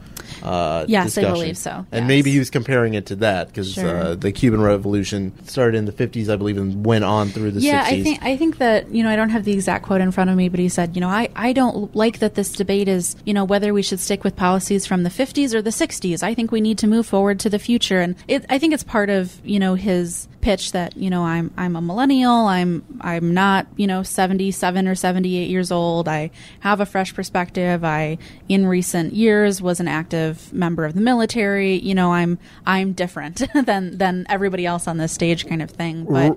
Uh, 0.42 0.84
Yes, 0.88 1.16
I 1.18 1.22
believe 1.22 1.58
so, 1.58 1.86
And 1.92 2.04
yes. 2.04 2.08
maybe 2.08 2.30
he 2.30 2.38
was 2.38 2.50
comparing 2.50 2.94
it 2.94 3.06
to 3.06 3.16
that 3.16 3.48
because 3.48 3.72
Sure. 3.72 3.96
uh, 3.96 4.14
the 4.14 4.32
Cuban 4.32 4.60
Revolution 4.60 5.32
started 5.46 5.76
in 5.76 5.84
the 5.84 5.92
50s, 5.92 6.32
I 6.32 6.36
believe, 6.36 6.56
and 6.56 6.84
went 6.84 7.04
on 7.04 7.28
through 7.28 7.50
the 7.52 7.60
yeah, 7.60 7.84
60s. 7.84 7.92
I 7.92 8.02
think 8.02 8.22
I 8.22 8.36
think 8.36 8.58
that 8.58 8.90
you 8.90 9.02
know 9.02 9.10
I 9.10 9.16
don't 9.16 9.30
have 9.30 9.44
the 9.44 9.52
exact 9.52 9.84
quote 9.84 10.00
in 10.00 10.10
front 10.12 10.30
of 10.30 10.36
me, 10.36 10.48
but 10.48 10.60
he 10.60 10.68
said, 10.68 10.94
you 10.96 11.00
know, 11.00 11.08
I 11.08 11.28
I 11.36 11.52
don't 11.52 11.94
like 11.94 12.20
that 12.20 12.34
this 12.34 12.52
debate 12.52 12.88
is 12.88 13.16
you 13.24 13.34
know 13.34 13.44
whether 13.44 13.72
we 13.74 13.82
should 13.82 14.00
stick 14.00 14.24
with 14.24 14.36
policies 14.36 14.86
from 14.90 15.04
the 15.04 15.08
50s 15.08 15.54
or 15.54 15.62
the 15.62 15.70
60s. 15.70 16.20
I 16.20 16.34
think 16.34 16.50
we 16.50 16.60
need 16.60 16.78
to 16.78 16.88
move 16.88 17.06
forward 17.06 17.38
to 17.38 17.48
the 17.48 17.60
future, 17.60 18.00
and 18.00 18.16
it, 18.26 18.44
I 18.50 18.58
think 18.58 18.74
it's 18.74 18.82
part 18.82 19.08
of 19.08 19.40
you 19.44 19.60
know 19.60 19.76
his 19.76 20.26
pitch 20.40 20.72
that 20.72 20.96
you 20.96 21.10
know 21.10 21.22
I'm 21.22 21.52
I'm 21.56 21.76
a 21.76 21.80
millennial. 21.80 22.48
I'm 22.48 22.84
I'm 23.00 23.32
not 23.32 23.68
you 23.76 23.86
know 23.86 24.02
77 24.02 24.88
or 24.88 24.96
78 24.96 25.48
years 25.48 25.70
old. 25.70 26.08
I 26.08 26.32
have 26.58 26.80
a 26.80 26.86
fresh 26.86 27.14
perspective. 27.14 27.84
I 27.84 28.18
in 28.48 28.66
recent 28.66 29.12
years 29.12 29.62
was 29.62 29.78
an 29.78 29.86
active 29.86 30.52
member 30.52 30.84
of 30.84 30.94
the 30.94 31.00
military. 31.00 31.76
You 31.76 31.94
know, 31.94 32.12
I'm 32.12 32.40
I'm 32.66 32.92
different 32.92 33.44
than 33.54 33.96
than 33.96 34.26
everybody 34.28 34.66
else 34.66 34.88
on 34.88 34.96
this 34.96 35.12
stage, 35.12 35.46
kind 35.46 35.62
of 35.62 35.70
thing. 35.70 36.04
But 36.04 36.36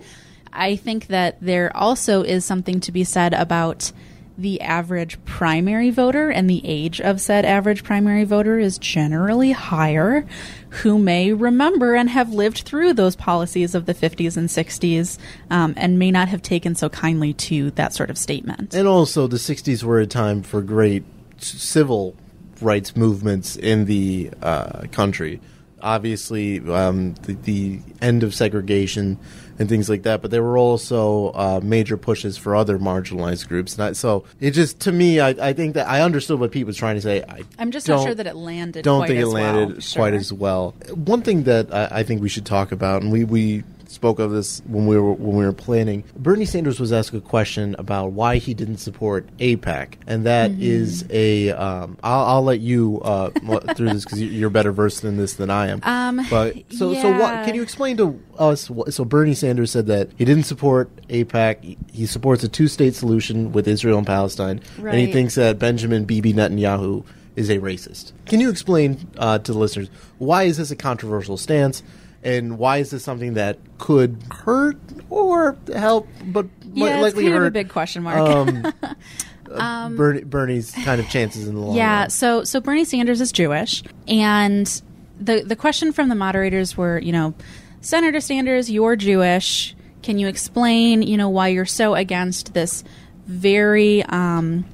I 0.53 0.75
think 0.75 1.07
that 1.07 1.37
there 1.41 1.75
also 1.75 2.21
is 2.21 2.45
something 2.45 2.81
to 2.81 2.91
be 2.91 3.03
said 3.03 3.33
about 3.33 3.91
the 4.37 4.59
average 4.61 5.23
primary 5.25 5.89
voter 5.91 6.29
and 6.29 6.49
the 6.49 6.61
age 6.63 6.99
of 6.99 7.21
said 7.21 7.45
average 7.45 7.83
primary 7.83 8.23
voter 8.23 8.57
is 8.57 8.77
generally 8.77 9.51
higher 9.51 10.25
who 10.69 10.97
may 10.97 11.31
remember 11.31 11.93
and 11.93 12.09
have 12.09 12.33
lived 12.33 12.59
through 12.59 12.93
those 12.93 13.15
policies 13.15 13.75
of 13.75 13.85
the 13.85 13.93
50s 13.93 14.35
and 14.35 14.49
60s 14.49 15.19
um, 15.51 15.73
and 15.77 15.99
may 15.99 16.09
not 16.09 16.29
have 16.29 16.41
taken 16.41 16.73
so 16.73 16.89
kindly 16.89 17.33
to 17.33 17.71
that 17.71 17.93
sort 17.93 18.09
of 18.09 18.17
statement. 18.17 18.73
And 18.73 18.87
also, 18.87 19.27
the 19.27 19.37
60s 19.37 19.83
were 19.83 19.99
a 19.99 20.07
time 20.07 20.41
for 20.41 20.61
great 20.61 21.03
civil 21.37 22.15
rights 22.59 22.95
movements 22.95 23.55
in 23.55 23.85
the 23.85 24.31
uh, 24.41 24.87
country. 24.91 25.41
Obviously, 25.81 26.59
um, 26.71 27.13
the, 27.23 27.33
the 27.33 27.81
end 28.01 28.23
of 28.23 28.33
segregation 28.33 29.19
and 29.59 29.69
things 29.69 29.89
like 29.89 30.03
that, 30.03 30.21
but 30.21 30.31
there 30.31 30.41
were 30.43 30.57
also 30.57 31.31
uh, 31.33 31.59
major 31.63 31.97
pushes 31.97 32.37
for 32.37 32.55
other 32.55 32.79
marginalized 32.79 33.47
groups. 33.47 33.75
And 33.75 33.83
I, 33.83 33.91
so 33.93 34.25
it 34.39 34.51
just, 34.51 34.79
to 34.81 34.91
me, 34.91 35.19
I, 35.19 35.29
I 35.29 35.53
think 35.53 35.75
that 35.75 35.87
I 35.87 36.01
understood 36.01 36.39
what 36.39 36.51
Pete 36.51 36.65
was 36.65 36.77
trying 36.77 36.95
to 36.95 37.01
say. 37.01 37.23
I 37.27 37.43
I'm 37.59 37.71
just 37.71 37.87
not 37.87 38.03
sure 38.03 38.15
that 38.15 38.27
it 38.27 38.35
landed 38.35 38.83
don't 38.83 38.99
quite 39.01 39.07
think 39.09 39.19
it 39.19 39.27
landed 39.27 39.67
well. 39.69 39.75
quite 39.75 39.83
Sure. 39.83 40.13
as 40.13 40.33
well. 40.33 40.71
One 40.93 41.21
thing 41.21 41.43
that 41.43 41.73
I, 41.73 41.99
I 41.99 42.03
think 42.03 42.21
we 42.21 42.29
should 42.29 42.45
talk 42.45 42.71
about, 42.71 43.01
and 43.03 43.11
we, 43.11 43.23
we 43.23 43.63
spoke 43.93 44.19
of 44.19 44.31
this 44.31 44.61
when 44.67 44.87
we 44.87 44.97
were 44.97 45.13
when 45.13 45.35
we 45.37 45.45
were 45.45 45.53
planning. 45.53 46.03
Bernie 46.17 46.45
Sanders 46.45 46.79
was 46.79 46.91
asked 46.91 47.13
a 47.13 47.21
question 47.21 47.75
about 47.79 48.11
why 48.11 48.37
he 48.37 48.53
didn't 48.53 48.77
support 48.77 49.25
AIPAC, 49.37 49.93
and 50.07 50.25
that 50.25 50.51
Mm-hmm. 50.51 50.61
is 50.61 51.05
a. 51.09 51.51
Um, 51.51 51.97
I'll, 52.03 52.25
I'll 52.25 52.43
let 52.43 52.59
you 52.59 52.99
uh, 53.03 53.29
through 53.75 53.89
this 53.93 54.03
because 54.03 54.21
you're 54.21 54.49
better 54.49 54.71
versed 54.71 55.03
in 55.03 55.17
this 55.17 55.33
than 55.35 55.49
I 55.49 55.67
am. 55.67 55.79
Um, 55.83 56.25
but 56.29 56.55
so 56.71 56.93
so 56.95 57.11
what? 57.17 57.45
Can 57.45 57.55
you 57.55 57.61
explain 57.61 57.97
to 57.97 58.19
us? 58.37 58.69
What, 58.69 58.93
so 58.93 59.05
Bernie 59.05 59.33
Sanders 59.33 59.71
said 59.71 59.87
that 59.87 60.09
he 60.17 60.25
didn't 60.25 60.43
support 60.43 60.89
AIPAC. 61.07 61.77
He, 61.91 62.05
supports 62.05 62.43
a 62.43 62.47
two-state 62.47 62.95
solution 62.95 63.51
with 63.51 63.67
Israel 63.67 63.97
and 63.97 64.07
Palestine, 64.07 64.61
and 64.77 64.95
he 64.95 65.11
thinks 65.11 65.35
that 65.35 65.59
Benjamin 65.59 66.05
Bibi 66.05 66.33
Netanyahu 66.33 67.05
is 67.35 67.49
a 67.49 67.57
racist. 67.59 68.11
Can 68.25 68.39
you 68.39 68.49
explain 68.49 69.09
uh, 69.17 69.39
to 69.39 69.53
the 69.53 69.57
listeners 69.57 69.89
why 70.19 70.43
is 70.43 70.57
this 70.57 70.69
a 70.71 70.75
controversial 70.75 71.37
stance, 71.37 71.81
and 72.23 72.57
why 72.57 72.77
is 72.77 72.91
this 72.91 73.03
something 73.03 73.33
that 73.35 73.59
could 73.77 74.21
hurt 74.31 74.77
or 75.09 75.57
help, 75.73 76.07
but 76.25 76.47
yeah, 76.73 77.01
likely 77.01 77.25
hurt 77.27 77.47
a 77.47 77.51
big 77.51 77.69
question 77.69 78.03
mark. 78.03 78.17
um, 79.51 79.95
Bernie, 79.95 80.23
Bernie's 80.23 80.71
kind 80.71 80.99
of 80.99 81.09
chances 81.09 81.47
in 81.47 81.55
the 81.55 81.61
long 81.61 81.75
Yeah, 81.75 82.01
run? 82.01 82.09
so 82.09 82.43
so 82.43 82.59
Bernie 82.61 82.85
Sanders 82.85 83.21
is 83.21 83.31
Jewish, 83.31 83.83
and 84.07 84.81
the 85.19 85.41
the 85.41 85.55
question 85.55 85.91
from 85.91 86.09
the 86.09 86.15
moderators 86.15 86.75
were, 86.77 86.99
you 86.99 87.11
know, 87.11 87.33
Senator 87.81 88.19
Sanders, 88.19 88.71
you're 88.71 88.95
Jewish. 88.95 89.75
Can 90.01 90.19
you 90.19 90.27
explain, 90.27 91.01
you 91.01 91.15
know, 91.17 91.29
why 91.29 91.49
you're 91.49 91.65
so 91.65 91.95
against 91.95 92.53
this 92.53 92.83
very 93.25 94.03
um, 94.03 94.65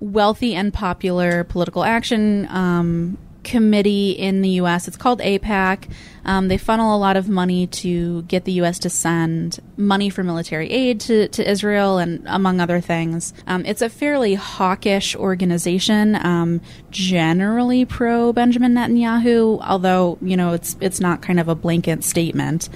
wealthy 0.00 0.54
and 0.54 0.72
popular 0.72 1.42
political 1.44 1.82
action 1.82 2.46
um, 2.50 3.18
committee 3.44 4.10
in 4.12 4.42
the 4.42 4.48
U.S. 4.50 4.88
It's 4.88 4.96
called 4.96 5.20
AIPAC. 5.20 5.90
Um, 6.24 6.48
they 6.48 6.56
funnel 6.56 6.96
a 6.96 6.98
lot 6.98 7.16
of 7.16 7.28
money 7.28 7.66
to 7.66 8.22
get 8.22 8.44
the 8.44 8.52
U.S. 8.52 8.78
to 8.80 8.90
send 8.90 9.60
money 9.76 10.10
for 10.10 10.22
military 10.22 10.70
aid 10.70 11.00
to, 11.00 11.28
to 11.28 11.48
Israel 11.48 11.98
and 11.98 12.22
among 12.26 12.60
other 12.60 12.80
things. 12.80 13.34
Um, 13.46 13.64
it's 13.66 13.82
a 13.82 13.88
fairly 13.88 14.34
hawkish 14.34 15.14
organization, 15.14 16.16
um, 16.16 16.60
generally 16.90 17.84
pro 17.84 18.32
Benjamin 18.32 18.74
Netanyahu, 18.74 19.60
although 19.62 20.18
you 20.22 20.36
know 20.36 20.54
it's 20.54 20.76
it's 20.80 21.00
not 21.00 21.22
kind 21.22 21.38
of 21.38 21.48
a 21.48 21.54
blanket 21.54 22.02
statement. 22.02 22.68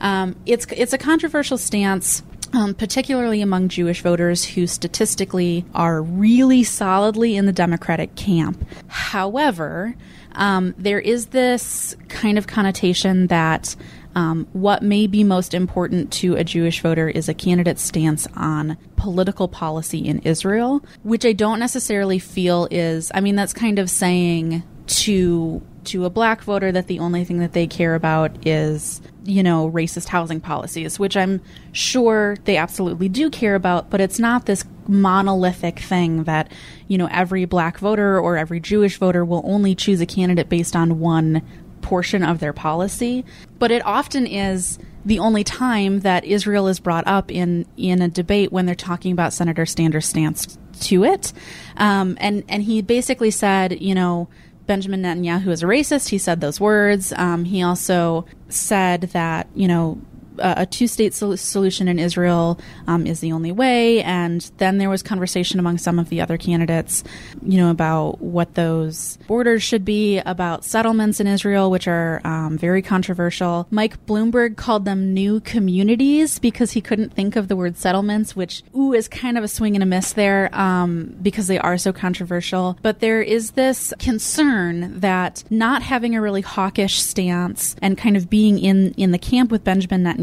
Um, 0.00 0.36
it's 0.46 0.66
it's 0.70 0.92
a 0.92 0.98
controversial 0.98 1.58
stance 1.58 2.22
um, 2.52 2.74
particularly 2.74 3.40
among 3.40 3.68
Jewish 3.68 4.02
voters 4.02 4.44
who 4.44 4.66
statistically 4.66 5.64
are 5.74 6.02
really 6.02 6.62
solidly 6.64 7.36
in 7.36 7.46
the 7.46 7.52
Democratic 7.52 8.14
camp. 8.14 8.66
However, 8.88 9.94
um, 10.34 10.74
there 10.78 11.00
is 11.00 11.26
this 11.26 11.96
kind 12.08 12.38
of 12.38 12.46
connotation 12.46 13.26
that 13.28 13.76
um, 14.14 14.46
what 14.52 14.82
may 14.82 15.06
be 15.06 15.24
most 15.24 15.54
important 15.54 16.12
to 16.12 16.34
a 16.36 16.44
Jewish 16.44 16.80
voter 16.80 17.08
is 17.08 17.28
a 17.28 17.34
candidate's 17.34 17.82
stance 17.82 18.26
on 18.34 18.76
political 18.96 19.48
policy 19.48 19.98
in 20.06 20.18
Israel, 20.20 20.84
which 21.02 21.24
I 21.24 21.32
don't 21.32 21.58
necessarily 21.58 22.18
feel 22.18 22.68
is, 22.70 23.10
I 23.14 23.20
mean, 23.20 23.36
that's 23.36 23.52
kind 23.52 23.78
of 23.78 23.88
saying 23.88 24.62
to 24.86 25.62
to 25.84 26.04
a 26.04 26.10
black 26.10 26.42
voter 26.42 26.72
that 26.72 26.86
the 26.86 26.98
only 26.98 27.24
thing 27.24 27.38
that 27.38 27.52
they 27.52 27.66
care 27.66 27.94
about 27.94 28.46
is 28.46 29.00
you 29.24 29.42
know 29.42 29.70
racist 29.70 30.08
housing 30.08 30.40
policies 30.40 30.98
which 30.98 31.16
i'm 31.16 31.40
sure 31.72 32.36
they 32.44 32.56
absolutely 32.56 33.08
do 33.08 33.30
care 33.30 33.54
about 33.54 33.88
but 33.90 34.00
it's 34.00 34.18
not 34.18 34.46
this 34.46 34.64
monolithic 34.88 35.78
thing 35.78 36.24
that 36.24 36.50
you 36.88 36.98
know 36.98 37.08
every 37.12 37.44
black 37.44 37.78
voter 37.78 38.18
or 38.18 38.36
every 38.36 38.58
jewish 38.58 38.98
voter 38.98 39.24
will 39.24 39.42
only 39.44 39.74
choose 39.74 40.00
a 40.00 40.06
candidate 40.06 40.48
based 40.48 40.74
on 40.74 40.98
one 40.98 41.42
portion 41.82 42.22
of 42.22 42.38
their 42.38 42.52
policy. 42.52 43.24
But 43.58 43.70
it 43.70 43.84
often 43.84 44.26
is 44.26 44.78
the 45.04 45.18
only 45.18 45.44
time 45.44 46.00
that 46.00 46.24
Israel 46.24 46.68
is 46.68 46.80
brought 46.80 47.06
up 47.06 47.30
in 47.30 47.66
in 47.76 48.00
a 48.00 48.08
debate 48.08 48.52
when 48.52 48.64
they're 48.66 48.74
talking 48.74 49.12
about 49.12 49.32
Senator 49.32 49.66
Sanders' 49.66 50.06
stance 50.06 50.56
to 50.80 51.04
it, 51.04 51.32
um, 51.76 52.16
and 52.20 52.44
and 52.48 52.62
he 52.62 52.80
basically 52.80 53.30
said, 53.30 53.82
you 53.82 53.94
know, 53.94 54.28
Benjamin 54.72 55.02
Netanyahu 55.02 55.48
is 55.48 55.62
a 55.62 55.66
racist. 55.66 56.08
He 56.08 56.16
said 56.16 56.40
those 56.40 56.58
words. 56.58 57.12
Um, 57.18 57.44
he 57.44 57.62
also 57.62 58.24
said 58.48 59.02
that 59.12 59.46
you 59.54 59.68
know 59.68 60.00
a, 60.38 60.54
a 60.58 60.66
two-state 60.66 61.14
sol- 61.14 61.36
solution 61.36 61.88
in 61.88 61.98
Israel 61.98 62.58
um, 62.86 63.06
is 63.06 63.20
the 63.20 63.32
only 63.32 63.52
way. 63.52 64.02
And 64.02 64.40
then 64.58 64.78
there 64.78 64.90
was 64.90 65.02
conversation 65.02 65.60
among 65.60 65.78
some 65.78 65.98
of 65.98 66.08
the 66.08 66.20
other 66.20 66.36
candidates, 66.36 67.04
you 67.42 67.58
know, 67.58 67.70
about 67.70 68.20
what 68.20 68.54
those 68.54 69.18
borders 69.28 69.62
should 69.62 69.84
be, 69.84 70.18
about 70.18 70.64
settlements 70.64 71.20
in 71.20 71.26
Israel, 71.26 71.70
which 71.70 71.86
are 71.86 72.20
um, 72.24 72.58
very 72.58 72.82
controversial. 72.82 73.66
Mike 73.70 74.04
Bloomberg 74.06 74.56
called 74.56 74.84
them 74.84 75.14
new 75.14 75.40
communities 75.40 76.38
because 76.38 76.72
he 76.72 76.80
couldn't 76.80 77.12
think 77.12 77.36
of 77.36 77.48
the 77.48 77.56
word 77.56 77.76
settlements, 77.76 78.34
which 78.34 78.62
ooh 78.76 78.92
is 78.92 79.08
kind 79.08 79.38
of 79.38 79.44
a 79.44 79.48
swing 79.48 79.74
and 79.74 79.82
a 79.82 79.86
miss 79.86 80.12
there 80.12 80.54
um, 80.54 81.14
because 81.22 81.46
they 81.46 81.58
are 81.58 81.78
so 81.78 81.92
controversial. 81.92 82.78
But 82.82 83.00
there 83.00 83.22
is 83.22 83.52
this 83.52 83.92
concern 83.98 85.00
that 85.00 85.44
not 85.50 85.82
having 85.82 86.14
a 86.14 86.20
really 86.20 86.40
hawkish 86.40 87.00
stance 87.00 87.76
and 87.82 87.96
kind 87.98 88.16
of 88.16 88.28
being 88.28 88.58
in 88.58 88.92
in 88.94 89.12
the 89.12 89.18
camp 89.18 89.50
with 89.50 89.64
Benjamin 89.64 90.02
Netanyahu 90.04 90.21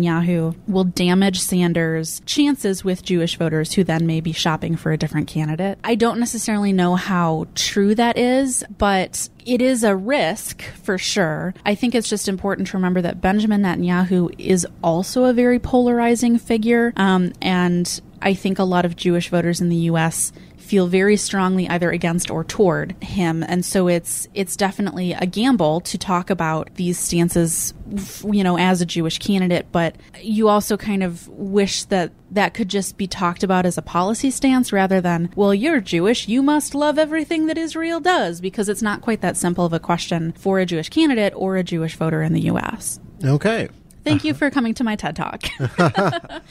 will 0.68 0.84
damage 0.84 1.42
Sanders' 1.42 2.22
chances 2.26 2.84
with 2.84 3.04
Jewish 3.04 3.38
voters 3.38 3.74
who 3.74 3.84
then 3.84 4.06
may 4.06 4.22
be 4.22 4.32
shopping 4.32 4.76
for 4.76 4.92
a 4.92 4.98
different 4.98 5.28
candidate. 5.28 5.80
I 5.84 5.96
don't 5.96 6.20
necessarily 6.20 6.74
know 6.74 6.96
how 6.96 7.48
true 7.56 7.96
that 7.96 8.18
is, 8.18 8.64
but 8.78 9.30
it 9.46 9.62
is 9.62 9.84
a 9.84 9.96
risk 9.96 10.62
for 10.84 10.98
sure. 10.98 11.54
I 11.66 11.76
think 11.76 11.96
it's 11.96 12.10
just 12.10 12.28
important 12.28 12.68
to 12.70 12.78
remember 12.78 13.02
that 13.02 13.22
Benjamin 13.22 13.62
Netanyahu 13.62 14.34
is 14.38 14.68
also 14.84 15.26
a 15.26 15.34
very 15.34 15.60
polarizing 15.60 16.38
figure, 16.38 16.94
um, 16.96 17.34
and 17.42 18.02
I 18.22 18.34
think 18.34 18.60
a 18.60 18.64
lot 18.64 18.86
of 18.86 18.96
Jewish 18.96 19.30
voters 19.30 19.62
in 19.62 19.70
the 19.70 19.76
U.S. 19.76 20.32
feel 20.70 20.86
very 20.86 21.18
strongly 21.18 21.68
either 21.68 21.90
against 21.90 22.30
or 22.30 22.44
toward 22.44 22.92
him, 23.02 23.44
and 23.44 23.66
so 23.66 23.88
it's 23.88 24.28
it's 24.36 24.56
definitely 24.56 25.14
a 25.14 25.26
gamble 25.26 25.82
to 25.82 25.98
talk 25.98 26.30
about 26.30 26.70
these 26.76 27.00
stances, 27.00 27.74
you 28.24 28.44
know, 28.44 28.58
as 28.58 28.80
a 28.80 28.86
Jewish 28.86 29.18
candidate. 29.18 29.66
But 29.72 29.96
you 30.22 30.48
also 30.48 30.78
kind 30.78 31.02
of 31.02 31.28
wish 31.28 31.86
that 31.86 32.12
that 32.32 32.54
could 32.54 32.70
just 32.70 32.98
be 32.98 33.08
talked 33.08 33.44
about 33.44 33.66
as 33.66 33.78
a 33.80 33.82
policy 33.82 34.30
stance 34.30 34.72
rather 34.72 35.02
than, 35.02 35.32
well, 35.36 35.56
you're 35.56 35.82
Jewish, 35.82 36.28
you 36.28 36.44
must 36.44 36.76
love 36.76 37.00
everything 37.00 37.48
that 37.48 37.58
Israel 37.58 38.00
does, 38.00 38.40
because 38.40 38.70
it's 38.70 38.84
not 38.84 39.02
quite 39.02 39.22
that 39.22 39.38
simple 39.38 39.66
of 39.66 39.74
a 39.74 39.80
question 39.80 40.34
for 40.34 40.60
a 40.60 40.66
Jewish 40.68 40.90
candidate 40.90 41.34
or 41.36 41.58
a 41.58 41.64
Jewish 41.64 41.96
voter 41.96 42.22
in 42.22 42.34
the 42.34 42.42
U.S. 42.42 43.00
Okay. 43.26 43.70
Thank 44.04 44.24
you 44.24 44.36
for 44.36 44.52
coming 44.52 44.76
to 44.76 44.84
my 44.84 44.96
TED 44.96 45.16
Talk. 45.16 45.44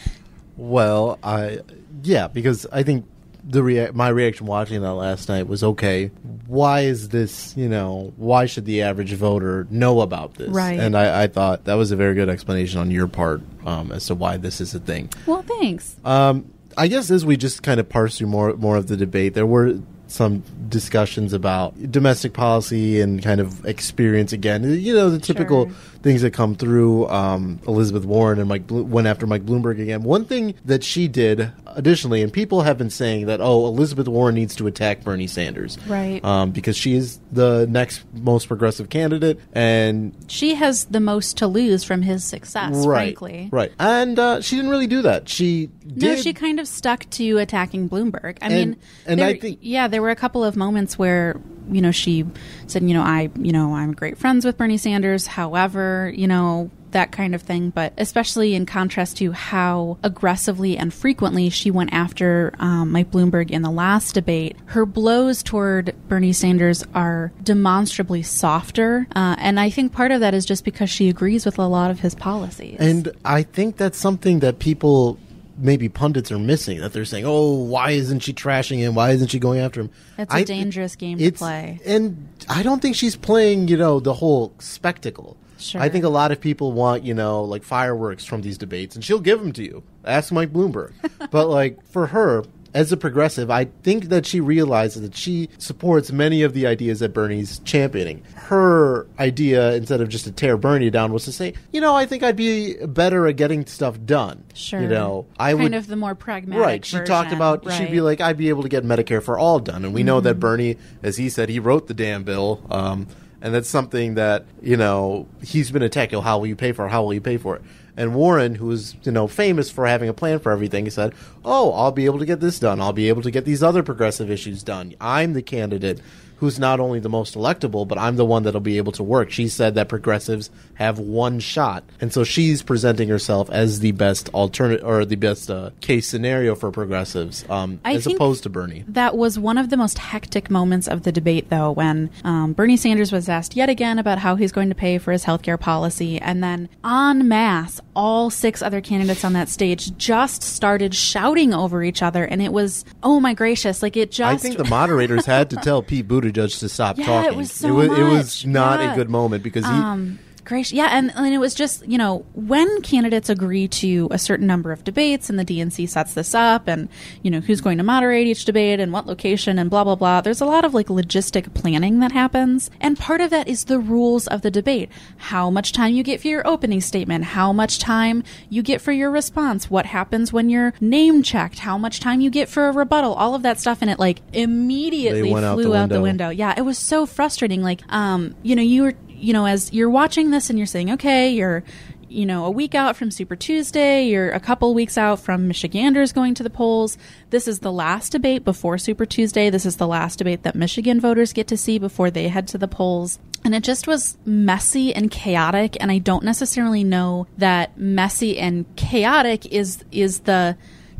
Well, 0.59 1.21
I 1.23 1.61
yeah, 2.03 2.27
because 2.27 2.67
I 2.73 2.83
think 2.83 3.07
the 3.51 3.63
rea- 3.63 3.91
my 3.93 4.09
reaction 4.11 4.47
watching 4.47 4.83
that 4.83 4.93
last 4.93 5.29
night 5.29 5.49
was 5.49 5.65
okay. 5.65 6.11
Why 6.47 6.81
is 6.83 7.09
this? 7.09 7.57
You 7.57 7.69
know, 7.69 8.13
why 8.17 8.47
should 8.47 8.67
the 8.67 8.83
average 8.83 9.13
voter 9.15 9.67
know 9.71 10.03
about 10.03 10.35
this? 10.35 10.51
Right. 10.51 10.79
And 10.79 10.97
I, 10.97 11.25
I 11.25 11.27
thought 11.29 11.65
that 11.65 11.75
was 11.75 11.91
a 11.91 11.97
very 11.97 12.15
good 12.15 12.29
explanation 12.29 12.79
on 12.79 12.91
your 12.91 13.09
part 13.09 13.41
um, 13.65 13.91
as 13.91 14.07
to 14.07 14.15
why 14.15 14.37
this 14.37 14.61
is 14.61 14.75
a 14.75 14.79
thing. 14.81 15.09
well, 15.27 15.43
thanks. 15.43 15.97
Um, 16.05 16.53
I 16.77 16.87
guess 16.89 17.11
as 17.11 17.25
we 17.27 17.37
just 17.37 17.63
kind 17.63 17.81
of 17.81 17.89
parse 17.89 18.19
through 18.19 18.29
more 18.29 18.55
more 18.57 18.77
of 18.77 18.87
the 18.87 18.97
debate, 18.97 19.35
there 19.35 19.47
were 19.47 19.81
some 20.07 20.43
discussions 20.71 21.33
about 21.35 21.91
domestic 21.93 22.33
policy 22.33 23.01
and 23.01 23.23
kind 23.23 23.41
of 23.41 23.65
experience 23.67 24.33
again. 24.33 24.65
You 24.65 24.95
know, 24.95 25.11
the 25.11 25.19
typical 25.19 25.67
Sure. 25.67 25.75
Things 26.09 26.23
that 26.23 26.31
come 26.33 26.55
through. 26.55 27.07
Um, 27.09 27.61
Elizabeth 27.69 28.07
Warren 28.07 28.39
and 28.39 28.49
Mike 28.49 28.67
Blo- 28.67 28.83
went 28.83 29.07
after 29.07 29.27
Mike 29.27 29.45
Bloomberg 29.45 29.79
again. 29.81 30.03
One 30.03 30.25
thing 30.25 30.55
that 30.65 30.83
she 30.83 31.07
did 31.07 31.53
additionally, 31.67 32.23
and 32.23 32.33
people 32.33 32.63
have 32.63 32.79
been 32.79 32.89
saying 32.89 33.27
that 33.27 33.41
oh, 33.43 33.67
Elizabeth 33.67 34.09
Warren 34.09 34.35
needs 34.35 34.57
to 34.57 34.67
attack 34.67 35.05
Bernie 35.05 35.27
Sanders, 35.27 35.77
Right. 35.87 36.25
Um, 36.25 36.51
because 36.53 36.77
she 36.79 36.95
is 36.95 37.19
the 37.31 37.67
next 37.69 38.03
most 38.15 38.49
progressive 38.49 38.89
candidate, 38.89 39.39
and 39.53 40.15
She 40.29 40.55
has 40.55 40.87
the 40.87 41.01
most 41.01 41.37
to 41.39 41.47
lose 41.47 41.85
from 41.85 42.01
his 42.01 42.25
success, 42.25 42.87
right, 42.87 43.19
frankly. 43.19 43.49
right, 43.53 43.71
and 43.79 44.19
uh, 44.19 44.41
she 44.41 44.57
didn't 44.57 44.71
really 44.71 44.87
do 44.87 45.03
that. 45.03 45.29
She 45.29 45.69
No, 45.85 46.17
she 46.17 46.33
kind 46.33 46.59
of 46.59 46.67
stuck 46.67 47.09
to 47.11 47.37
attacking 47.37 47.89
Bloomberg. 47.91 48.39
I 48.41 48.47
And- 48.47 48.55
mean, 48.71 48.77
and 49.07 49.21
there, 49.21 49.29
I 49.29 49.39
think- 49.39 49.59
yeah, 49.61 49.89
there 49.89 50.01
were 50.01 50.11
a 50.11 50.17
couple 50.17 50.43
of 50.43 50.57
moments 50.57 50.99
where 50.99 51.39
you 51.71 51.81
know 51.81 51.91
she 51.91 52.25
said, 52.67 52.83
you 52.83 52.95
know, 52.95 53.03
I, 53.03 53.31
you 53.39 53.53
know, 53.53 53.75
I'm 53.75 53.93
great 53.93 54.19
friends 54.19 54.45
with 54.45 54.57
Bernie 54.57 54.79
Sanders. 54.79 55.27
However, 55.27 56.13
you 56.15 56.27
know, 56.27 56.71
that 56.93 57.13
kind 57.13 57.35
of 57.35 57.43
thing. 57.43 57.71
But 57.71 57.93
especially 57.99 58.55
in 58.55 58.67
contrast 58.67 59.17
to 59.19 59.33
how 59.33 59.99
aggressively 60.03 60.77
and 60.77 60.93
frequently 60.93 61.51
she 61.51 61.71
went 61.71 61.93
after 61.93 62.55
um, 62.59 62.93
Mike 62.93 63.11
Bloomberg 63.11 63.51
in 63.51 63.63
the 63.63 63.71
last 63.71 64.15
debate, 64.15 64.57
her 64.67 64.87
blows 64.87 65.43
toward 65.43 65.95
Bernie 66.09 66.33
Sanders 66.33 66.85
are 66.95 67.33
demonstrably 67.43 68.23
softer. 68.23 69.07
Uh, 69.15 69.37
and 69.39 69.59
I 69.61 69.71
think 69.71 69.93
part 69.93 70.13
of 70.13 70.21
that 70.21 70.35
is 70.35 70.45
just 70.45 70.65
because 70.65 70.91
she 70.91 71.09
agrees 71.09 71.45
with 71.45 71.59
a 71.59 71.67
lot 71.67 71.91
of 71.91 72.01
his 72.01 72.15
policies. 72.15 72.77
And 72.81 73.13
I 73.25 73.43
think 73.43 73.77
that's 73.77 73.99
something 73.99 74.41
that 74.41 74.59
people, 74.59 75.19
maybe 75.59 75.89
pundits, 75.89 76.33
are 76.33 76.39
missing. 76.39 76.81
That 76.81 76.93
they're 76.93 77.05
saying, 77.05 77.25
"Oh, 77.27 77.53
why 77.53 77.91
isn't 77.91 78.21
she 78.21 78.33
trashing 78.33 78.79
him? 78.79 78.95
Why 78.95 79.11
isn't 79.11 79.29
she 79.29 79.39
going 79.39 79.61
after 79.61 79.81
him?" 79.83 79.91
It's 80.17 80.33
a 80.33 80.39
a 80.39 80.45
dangerous 80.45 80.97
game 80.97 81.19
to 81.19 81.33
play. 81.33 81.81
And 81.85 82.29
I 82.49 82.63
don't 82.63 82.81
think 82.81 82.97
she's 82.97 83.17
playing, 83.17 83.69
you 83.69 83.77
know, 83.77 84.01
the 84.01 84.15
whole 84.15 84.53
spectacle. 84.59 85.37
Sure. 85.59 85.81
I 85.81 85.89
think 85.89 86.05
a 86.05 86.09
lot 86.09 86.31
of 86.31 86.41
people 86.41 86.73
want, 86.73 87.03
you 87.03 87.15
know, 87.15 87.43
like 87.43 87.65
fireworks 87.65 88.25
from 88.25 88.43
these 88.43 88.57
debates, 88.59 88.95
and 88.95 89.05
she'll 89.05 89.19
give 89.19 89.41
them 89.41 89.53
to 89.55 89.65
you. 89.65 89.83
Ask 90.05 90.33
Mike 90.33 90.53
Bloomberg. 90.53 90.93
but 91.31 91.49
like 91.49 91.85
for 91.85 92.07
her, 92.07 92.45
as 92.75 92.93
a 92.93 92.97
progressive, 92.97 93.51
I 93.51 93.65
think 93.83 94.07
that 94.07 94.27
she 94.27 94.41
realizes 94.41 95.03
that 95.03 95.17
she 95.17 95.49
supports 95.59 96.13
many 96.13 96.43
of 96.43 96.53
the 96.53 96.67
ideas 96.67 97.01
that 97.01 97.15
Bernie's 97.15 97.61
championing. 97.61 98.23
Her 98.35 99.07
idea, 99.19 99.75
instead 99.75 100.01
of 100.01 100.09
just 100.09 100.25
to 100.25 100.33
tear 100.33 100.57
Bernie 100.57 100.91
down, 100.91 101.13
was 101.13 101.25
to 101.25 101.33
say, 101.33 101.55
you 101.73 101.81
know, 101.81 101.95
I 101.95 102.07
think 102.07 102.23
I'd 102.23 102.37
be 102.37 102.75
better 102.87 103.27
at 103.27 103.37
getting 103.37 103.65
stuff 103.67 103.99
done. 104.05 104.45
Sure. 104.55 104.81
You 104.81 104.89
know, 104.89 105.27
I 105.39 105.53
kind 105.53 105.63
would. 105.63 105.75
of 105.75 105.87
the 105.87 105.97
more 105.97 106.15
pragmatic. 106.15 106.63
Right. 106.63 106.85
She 106.85 106.99
talked 106.99 107.31
version, 107.31 107.35
about 107.35 107.65
she'd 107.73 107.91
be. 107.91 107.97
Mm-hmm. 107.97 108.05
like, 108.05 108.21
I'd 108.21 108.37
be 108.37 108.49
able 108.49 108.63
to 108.63 108.69
get 108.69 108.85
Medicare 108.85 109.23
for 109.23 109.39
all 109.39 109.59
done, 109.59 109.85
and 109.85 109.95
we 109.95 110.03
know 110.03 110.21
that 110.21 110.35
Bernie, 110.35 110.77
as 111.03 111.17
he 111.17 111.29
said, 111.29 111.49
he 111.49 111.59
wrote 111.59 111.87
the 111.89 111.95
damn 111.95 112.25
bill, 112.25 112.63
um, 112.71 113.07
and 113.41 113.55
that's 113.55 113.69
something 113.69 114.15
that 114.15 114.45
you 114.63 114.77
know 114.77 115.27
he's 115.43 115.71
been 115.71 115.83
attacked. 115.83 116.13
Oh, 116.15 116.21
how 116.21 116.39
will 116.39 116.47
you 116.47 116.57
pay 116.57 116.73
for 116.73 116.87
it? 116.87 116.91
How 116.91 117.03
will 117.03 117.15
you 117.15 117.21
pay 117.21 117.37
for 117.39 117.57
it? 117.57 117.63
And 117.99 118.15
Warren, 118.15 118.55
who 118.55 118.71
is 118.71 118.95
you 119.03 119.13
know 119.13 119.27
famous 119.27 119.71
for 119.71 119.87
having 119.87 120.09
a 120.09 120.15
plan 120.15 120.39
for 120.39 120.53
everything, 120.53 120.85
he 120.85 120.91
said, 120.91 121.13
"Oh, 121.45 121.73
I'll 121.73 121.93
be 121.93 122.07
able 122.07 122.21
to 122.21 122.27
get 122.27 122.41
this 122.41 122.59
done. 122.61 122.81
I'll 122.81 122.93
be 122.93 123.09
able 123.09 123.23
to 123.23 123.31
get 123.31 123.45
these 123.45 123.63
other 123.63 123.83
progressive 123.83 124.31
issues 124.31 124.63
done. 124.63 124.95
I'm 125.01 125.35
the 125.35 125.43
candidate." 125.43 126.01
Who's 126.41 126.57
not 126.57 126.79
only 126.79 127.01
the 127.01 127.09
most 127.09 127.35
electable, 127.35 127.87
but 127.89 127.99
I'm 127.99 128.15
the 128.15 128.25
one 128.25 128.45
that'll 128.45 128.61
be 128.61 128.77
able 128.77 128.93
to 128.93 129.03
work. 129.03 129.33
She 129.33 129.49
said 129.49 129.75
that 129.75 129.89
progressives 129.89 130.51
have 130.75 131.01
one 131.01 131.41
shot, 131.41 131.83
and 132.01 132.13
so 132.13 132.23
she's 132.23 132.63
presenting 132.63 133.09
herself 133.09 133.51
as 133.51 133.81
the 133.81 133.91
best 133.91 134.31
alternate 134.33 134.85
or 134.85 135.05
the 135.05 135.17
best 135.17 135.51
uh, 135.51 135.71
case 135.81 136.07
scenario 136.07 136.55
for 136.55 136.71
progressives, 136.71 137.45
um, 137.51 137.81
as 137.85 138.07
opposed 138.07 138.45
to 138.45 138.51
Bernie. 138.51 138.85
That 138.87 139.17
was 139.17 139.37
one 139.37 139.59
of 139.59 139.71
the 139.71 139.77
most 139.77 139.99
hectic 139.99 140.49
moments 140.49 140.87
of 140.87 141.03
the 141.03 141.11
debate, 141.11 141.51
though, 141.51 141.73
when 141.73 142.09
um, 142.23 142.53
Bernie 142.53 142.77
Sanders 142.77 143.11
was 143.11 143.29
asked 143.29 143.57
yet 143.57 143.69
again 143.69 143.99
about 143.99 144.19
how 144.19 144.37
he's 144.37 144.53
going 144.53 144.69
to 144.69 144.77
pay 144.77 144.99
for 144.99 145.11
his 145.11 145.25
healthcare 145.25 145.59
policy. 145.59 146.21
And 146.21 146.41
then, 146.41 146.69
en 146.85 147.27
masse, 147.27 147.81
all 147.99 148.31
six 148.31 148.63
other 148.63 148.81
candidates 148.81 149.25
on 149.25 149.33
that 149.33 149.49
stage 149.49 149.95
just 149.99 150.41
started 150.43 150.95
shouting 150.95 151.53
over 151.53 151.83
each 151.83 152.01
other. 152.01 152.25
And 152.25 152.41
it 152.41 152.53
was, 152.53 152.85
oh 153.03 153.19
my 153.19 153.35
gracious, 153.35 153.83
like 153.83 153.97
it 153.97 154.13
just. 154.13 154.33
I 154.33 154.37
think 154.37 154.57
the 154.57 154.65
moderators 154.65 155.27
had 155.27 155.51
to 155.51 155.57
tell 155.57 155.83
Pete 155.83 156.07
Buttigieg 156.07 156.59
to 156.61 156.69
stop 156.69 156.97
Yeah, 156.99 157.05
it 157.05 157.07
talking. 157.25 157.39
was 157.39 157.53
so 157.53 157.69
it 157.81 157.89
was, 157.91 157.99
it 157.99 158.03
was 158.05 158.47
not 158.47 158.79
Yeah. 158.79 158.93
a 158.93 158.97
good 158.97 159.11
moment 159.11 159.43
because 159.43 159.65
he. 159.67 159.73
Um, 159.73 160.21
gracious. 160.49 160.73
Yeah, 160.73 160.89
and, 160.91 161.13
and 161.15 161.33
it 161.33 161.39
was 161.39 161.55
just, 161.55 161.87
you 161.87 161.99
know, 161.99 162.25
when 162.35 162.81
candidates 162.83 163.29
agree 163.29 163.69
to 163.69 164.09
a 164.11 164.19
certain 164.19 164.47
number 164.47 164.73
of 164.73 164.83
debates 164.83 165.31
and 165.31 165.39
the 165.39 165.45
DNC 165.45 165.89
sets 165.89 166.15
this 166.15 166.35
up 166.35 166.67
and, 166.67 166.89
you 167.23 167.31
know, 167.31 167.41
who's 167.41 167.61
going 167.61 167.79
to 167.79 167.85
moderate 167.85 168.27
each 168.27 168.45
debate 168.45 168.81
and 168.81 168.93
what 168.93 169.07
location 169.07 169.59
and 169.59 169.71
blah, 169.71 169.85
blah, 169.85 169.95
blah, 169.95 170.21
there's 170.21 170.41
a 170.41 170.47
lot 170.47 170.65
of 170.65 170.75
like 170.75 170.87
logistic 170.87 171.55
planning 171.55 172.01
that 172.01 172.13
happens. 172.13 172.71
And 172.81 172.99
part 172.99 173.21
of 173.21 173.31
that 173.31 173.47
is 173.47 173.67
the 173.67 173.79
rules 173.79 174.27
of 174.27 174.43
the 174.43 174.51
debate. 174.51 174.91
How 175.19 175.51
much 175.51 175.73
time 175.73 175.93
you 175.93 176.03
get 176.03 176.21
for 176.21 176.29
your 176.29 176.47
opening 176.47 176.81
statement, 176.81 177.25
how 177.25 177.53
much 177.53 177.79
time 177.79 178.25
you 178.49 178.63
get 178.63 178.81
for 178.81 178.93
your 178.93 179.11
response, 179.11 179.71
what 179.71 179.87
happens 179.87 180.33
when 180.33 180.49
you're 180.49 180.73
name 180.81 181.23
checked, 181.23 181.61
how 181.61 181.77
much 181.79 182.01
time 182.01 182.21
you 182.21 182.31
get 182.31 182.49
for 182.49 182.69
a 182.69 182.73
rebuttal, 182.73 183.13
all 183.15 183.35
of 183.35 183.43
that 183.43 183.61
stuff. 183.61 183.79
And 183.83 183.91
it 183.91 183.99
like 183.99 184.23
immediately 184.33 185.31
went 185.31 185.45
out 185.45 185.57
flew 185.57 185.71
the 185.71 185.77
out 185.77 185.89
the 185.91 186.01
window. 186.01 186.31
Yeah, 186.31 186.55
it 186.57 186.63
was 186.63 186.79
so 186.79 187.07
frustrating. 187.07 187.63
Like, 187.63 187.83
um, 187.93 188.35
you 188.43 188.57
know, 188.57 188.63
you 188.63 188.83
were, 188.85 188.95
you 189.19 189.33
know, 189.33 189.47
as 189.47 189.73
you're 189.73 189.91
watching 189.91 190.31
this 190.31 190.51
and 190.51 190.59
you're 190.59 190.67
saying, 190.67 190.93
okay, 190.93 191.31
you're, 191.31 191.65
you 192.09 192.25
know, 192.25 192.45
a 192.45 192.51
week 192.51 192.75
out 192.75 192.97
from 192.97 193.11
Super 193.11 193.37
Tuesday, 193.37 194.07
you're 194.07 194.31
a 194.31 194.41
couple 194.41 194.73
weeks 194.75 194.97
out 194.97 195.21
from 195.21 195.49
Michiganders 195.49 196.13
going 196.13 196.35
to 196.35 196.43
the 196.43 196.51
polls. 196.51 196.97
This 197.31 197.47
is 197.47 197.59
the 197.61 197.73
last 197.73 198.13
debate 198.13 198.45
before 198.45 198.79
Super 198.79 199.05
Tuesday. 199.05 199.51
This 199.51 199.67
is 199.67 199.77
the 199.77 199.87
last 199.87 200.19
debate 200.19 200.43
that 200.45 200.55
Michigan 200.55 201.01
voters 201.01 201.33
get 201.33 201.49
to 201.49 201.57
see 201.57 201.79
before 201.79 202.11
they 202.11 202.29
head 202.29 202.49
to 202.49 202.59
the 202.59 202.69
polls. 202.69 203.19
And 203.45 203.55
it 203.55 203.63
just 203.63 203.87
was 203.87 204.17
messy 204.25 204.95
and 204.95 205.11
chaotic. 205.11 205.77
And 205.81 205.93
I 205.93 205.99
don't 205.99 206.25
necessarily 206.25 206.85
know 206.85 207.27
that 207.39 207.79
messy 207.79 208.39
and 208.39 208.65
chaotic 208.77 209.47
is 209.47 209.85
is 209.93 210.21
the 210.21 210.57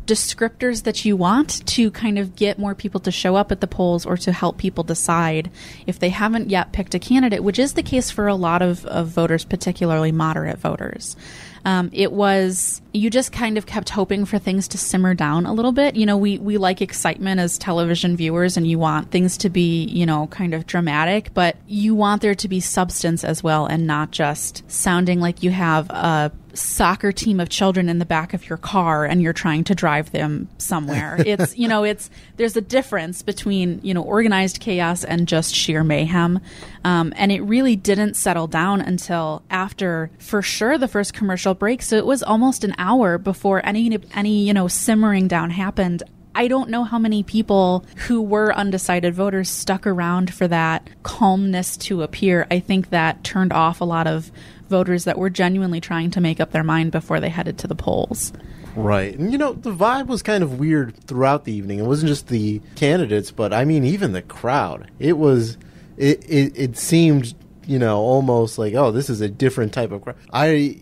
descriptors 0.09 0.83
that 0.83 1.05
you 1.05 1.15
want 1.15 1.65
to 1.67 1.91
kind 1.91 2.17
of 2.17 2.35
get 2.35 2.57
more 2.57 2.73
people 2.73 2.99
to 3.01 3.11
show 3.11 3.35
up 3.35 3.51
at 3.51 3.61
the 3.61 3.67
polls 3.67 4.07
or 4.07 4.17
to 4.17 4.31
help 4.31 4.57
people 4.57 4.83
decide 4.83 5.51
if 5.85 5.99
they 5.99 6.09
haven't 6.09 6.49
yet 6.49 6.71
picked 6.71 6.95
a 6.95 6.99
candidate, 6.99 7.43
which 7.43 7.59
is 7.59 7.73
the 7.73 7.83
case 7.83 8.09
for 8.09 8.27
a 8.27 8.33
lot 8.33 8.63
of, 8.63 8.85
of 8.87 9.07
voters, 9.07 9.45
particularly 9.45 10.11
moderate 10.11 10.57
voters. 10.57 11.15
Um, 11.63 11.91
it 11.93 12.11
was 12.11 12.81
you 12.93 13.09
just 13.09 13.31
kind 13.31 13.57
of 13.57 13.65
kept 13.65 13.89
hoping 13.89 14.25
for 14.25 14.39
things 14.39 14.67
to 14.69 14.77
simmer 14.77 15.13
down 15.13 15.45
a 15.45 15.53
little 15.53 15.71
bit. 15.71 15.95
You 15.95 16.05
know, 16.05 16.17
we 16.17 16.37
we 16.39 16.57
like 16.57 16.81
excitement 16.81 17.39
as 17.39 17.57
television 17.57 18.15
viewers, 18.17 18.57
and 18.57 18.67
you 18.67 18.79
want 18.79 19.11
things 19.11 19.37
to 19.37 19.49
be 19.49 19.85
you 19.85 20.05
know 20.05 20.27
kind 20.27 20.53
of 20.53 20.65
dramatic, 20.65 21.33
but 21.33 21.57
you 21.67 21.93
want 21.95 22.21
there 22.21 22.35
to 22.35 22.47
be 22.47 22.59
substance 22.59 23.23
as 23.23 23.43
well, 23.43 23.65
and 23.65 23.85
not 23.85 24.11
just 24.11 24.69
sounding 24.69 25.19
like 25.19 25.43
you 25.43 25.51
have 25.51 25.89
a 25.89 26.31
soccer 26.53 27.11
team 27.11 27.39
of 27.39 27.49
children 27.49 27.89
in 27.89 27.99
the 27.99 28.05
back 28.05 28.33
of 28.33 28.49
your 28.49 28.57
car 28.57 29.05
and 29.05 29.21
you're 29.21 29.33
trying 29.33 29.63
to 29.63 29.75
drive 29.75 30.11
them 30.11 30.49
somewhere. 30.57 31.17
it's 31.25 31.57
you 31.57 31.67
know 31.67 31.83
it's 31.83 32.09
there's 32.37 32.55
a 32.55 32.61
difference 32.61 33.21
between 33.21 33.79
you 33.83 33.93
know 33.93 34.03
organized 34.03 34.59
chaos 34.59 35.03
and 35.03 35.27
just 35.27 35.53
sheer 35.53 35.83
mayhem, 35.83 36.39
um, 36.83 37.13
and 37.15 37.31
it 37.31 37.41
really 37.41 37.75
didn't 37.75 38.15
settle 38.15 38.47
down 38.47 38.81
until 38.81 39.41
after 39.49 40.09
for 40.19 40.41
sure 40.41 40.77
the 40.77 40.87
first 40.87 41.13
commercial 41.13 41.53
break. 41.53 41.81
So 41.81 41.97
it 41.97 42.05
was 42.05 42.23
almost 42.23 42.63
an 42.63 42.75
hour 42.79 43.17
before 43.17 43.63
any 43.63 43.99
any 44.15 44.47
you 44.47 44.53
know 44.53 44.67
simmering 44.67 45.27
down 45.27 45.51
happened. 45.51 46.01
I 46.35 46.47
don't 46.47 46.69
know 46.69 46.83
how 46.83 46.99
many 46.99 47.23
people 47.23 47.85
who 48.07 48.21
were 48.21 48.53
undecided 48.53 49.13
voters 49.13 49.49
stuck 49.49 49.85
around 49.85 50.33
for 50.33 50.47
that 50.47 50.89
calmness 51.03 51.75
to 51.77 52.01
appear. 52.01 52.47
I 52.49 52.59
think 52.59 52.91
that 52.91 53.23
turned 53.23 53.51
off 53.51 53.81
a 53.81 53.85
lot 53.85 54.07
of 54.07 54.31
voters 54.69 55.03
that 55.03 55.17
were 55.17 55.29
genuinely 55.29 55.81
trying 55.81 56.11
to 56.11 56.21
make 56.21 56.39
up 56.39 56.51
their 56.51 56.63
mind 56.63 56.91
before 56.91 57.19
they 57.19 57.29
headed 57.29 57.57
to 57.57 57.67
the 57.67 57.75
polls. 57.75 58.31
Right. 58.75 59.17
And 59.17 59.31
you 59.31 59.37
know, 59.37 59.53
the 59.53 59.73
vibe 59.73 60.07
was 60.07 60.21
kind 60.21 60.43
of 60.43 60.59
weird 60.59 60.95
throughout 61.05 61.43
the 61.43 61.53
evening. 61.53 61.79
It 61.79 61.85
wasn't 61.85 62.09
just 62.09 62.27
the 62.27 62.61
candidates, 62.75 63.31
but 63.31 63.51
I 63.51 63.65
mean 63.65 63.83
even 63.83 64.13
the 64.13 64.21
crowd. 64.21 64.89
It 64.99 65.17
was 65.17 65.57
it 65.97 66.23
it, 66.29 66.53
it 66.55 66.77
seemed, 66.77 67.33
you 67.65 67.79
know, 67.79 67.97
almost 67.97 68.57
like, 68.57 68.75
oh, 68.75 68.91
this 68.91 69.09
is 69.09 69.21
a 69.21 69.27
different 69.27 69.73
type 69.73 69.91
of 69.91 70.01
crowd. 70.01 70.15
I 70.31 70.81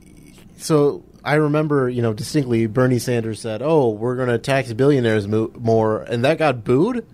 so 0.58 1.04
I 1.28 1.36
remember, 1.36 1.90
you 1.90 2.02
know, 2.02 2.14
distinctly 2.14 2.66
Bernie 2.68 3.00
Sanders 3.00 3.40
said, 3.42 3.62
"Oh, 3.62 3.90
we're 3.90 4.16
going 4.16 4.30
to 4.30 4.38
tax 4.38 4.72
billionaires 4.74 5.28
mo- 5.28 5.52
more." 5.58 6.02
And 6.04 6.24
that 6.26 6.38
got 6.38 6.64
booed. 6.64 7.06